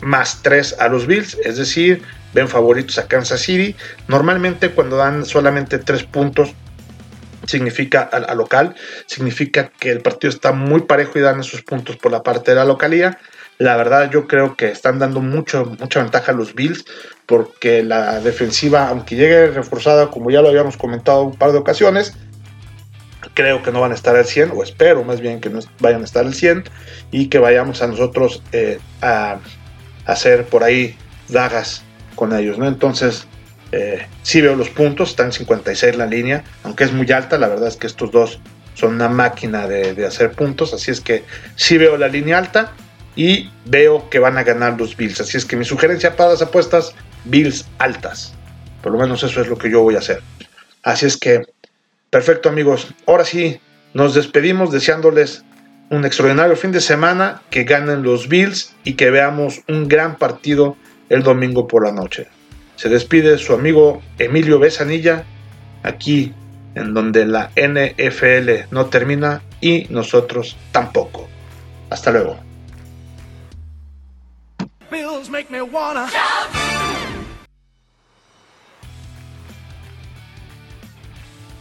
más 0.00 0.42
3 0.42 0.76
a 0.78 0.88
los 0.88 1.06
Bills, 1.06 1.36
es 1.44 1.56
decir, 1.56 2.02
ven 2.34 2.46
favoritos 2.46 2.98
a 2.98 3.08
Kansas 3.08 3.40
City. 3.40 3.74
Normalmente 4.06 4.70
cuando 4.70 4.96
dan 4.96 5.24
solamente 5.24 5.78
3 5.78 6.04
puntos, 6.04 6.54
significa 7.48 8.02
a, 8.02 8.34
local, 8.34 8.74
significa 9.06 9.70
que 9.80 9.90
el 9.90 10.00
partido 10.00 10.30
está 10.30 10.52
muy 10.52 10.82
parejo 10.82 11.18
y 11.18 11.22
dan 11.22 11.40
esos 11.40 11.62
puntos 11.62 11.96
por 11.96 12.12
la 12.12 12.22
parte 12.22 12.50
de 12.52 12.56
la 12.56 12.64
localía. 12.64 13.18
La 13.58 13.76
verdad 13.76 14.10
yo 14.10 14.28
creo 14.28 14.56
que 14.56 14.68
están 14.68 15.00
dando 15.00 15.20
mucho, 15.20 15.64
mucha 15.80 16.00
ventaja 16.00 16.30
a 16.30 16.34
los 16.34 16.54
Bills 16.54 16.84
porque 17.26 17.82
la 17.82 18.20
defensiva, 18.20 18.88
aunque 18.88 19.16
llegue 19.16 19.48
reforzada, 19.48 20.10
como 20.10 20.30
ya 20.30 20.40
lo 20.40 20.48
habíamos 20.48 20.76
comentado 20.76 21.24
un 21.24 21.36
par 21.36 21.50
de 21.50 21.58
ocasiones, 21.58 22.14
creo 23.34 23.62
que 23.62 23.72
no 23.72 23.80
van 23.80 23.90
a 23.90 23.94
estar 23.96 24.16
al 24.16 24.24
100, 24.24 24.52
o 24.54 24.62
espero 24.62 25.02
más 25.02 25.20
bien 25.20 25.40
que 25.40 25.50
no 25.50 25.58
vayan 25.80 26.02
a 26.02 26.04
estar 26.04 26.24
al 26.24 26.34
100 26.34 26.64
y 27.10 27.26
que 27.26 27.38
vayamos 27.38 27.82
a 27.82 27.88
nosotros 27.88 28.42
eh, 28.52 28.78
a, 29.02 29.38
hacer 30.06 30.46
por 30.46 30.64
ahí 30.64 30.96
dagas 31.28 31.82
con 32.14 32.32
ellos, 32.32 32.58
¿no? 32.58 32.66
Entonces, 32.66 33.26
eh, 33.72 34.06
sí 34.22 34.40
veo 34.40 34.56
los 34.56 34.70
puntos, 34.70 35.10
están 35.10 35.26
en 35.26 35.32
56 35.32 35.96
la 35.96 36.06
línea, 36.06 36.44
aunque 36.62 36.84
es 36.84 36.92
muy 36.92 37.10
alta, 37.12 37.36
la 37.36 37.48
verdad 37.48 37.68
es 37.68 37.76
que 37.76 37.88
estos 37.88 38.10
dos 38.10 38.40
son 38.72 38.94
una 38.94 39.08
máquina 39.08 39.66
de, 39.66 39.94
de 39.94 40.06
hacer 40.06 40.30
puntos, 40.30 40.72
así 40.72 40.92
es 40.92 41.00
que 41.00 41.24
sí 41.56 41.76
veo 41.76 41.98
la 41.98 42.08
línea 42.08 42.38
alta 42.38 42.72
y 43.18 43.50
veo 43.64 44.08
que 44.10 44.20
van 44.20 44.38
a 44.38 44.44
ganar 44.44 44.78
los 44.78 44.96
Bills. 44.96 45.20
Así 45.20 45.36
es 45.36 45.44
que 45.44 45.56
mi 45.56 45.64
sugerencia 45.64 46.14
para 46.14 46.30
las 46.30 46.40
apuestas, 46.40 46.94
Bills 47.24 47.66
altas. 47.78 48.32
Por 48.80 48.92
lo 48.92 48.98
menos 48.98 49.24
eso 49.24 49.42
es 49.42 49.48
lo 49.48 49.58
que 49.58 49.68
yo 49.68 49.82
voy 49.82 49.96
a 49.96 49.98
hacer. 49.98 50.22
Así 50.84 51.06
es 51.06 51.16
que, 51.16 51.42
perfecto 52.10 52.48
amigos. 52.48 52.94
Ahora 53.08 53.24
sí, 53.24 53.60
nos 53.92 54.14
despedimos 54.14 54.70
deseándoles 54.70 55.42
un 55.90 56.04
extraordinario 56.04 56.54
fin 56.54 56.70
de 56.70 56.80
semana, 56.80 57.42
que 57.50 57.64
ganen 57.64 58.04
los 58.04 58.28
Bills 58.28 58.72
y 58.84 58.94
que 58.94 59.10
veamos 59.10 59.62
un 59.66 59.88
gran 59.88 60.16
partido 60.16 60.76
el 61.08 61.24
domingo 61.24 61.66
por 61.66 61.84
la 61.84 61.92
noche. 61.92 62.28
Se 62.76 62.88
despide 62.88 63.36
su 63.38 63.52
amigo 63.52 64.00
Emilio 64.20 64.60
Besanilla, 64.60 65.24
aquí 65.82 66.32
en 66.76 66.94
donde 66.94 67.26
la 67.26 67.50
NFL 67.56 68.70
no 68.70 68.86
termina 68.86 69.42
y 69.60 69.88
nosotros 69.90 70.56
tampoco. 70.70 71.26
Hasta 71.90 72.12
luego. 72.12 72.47
Bills 74.90 75.28
make 75.28 75.50
me 75.50 75.60
wanna 75.60 76.08
shout. 76.08 76.67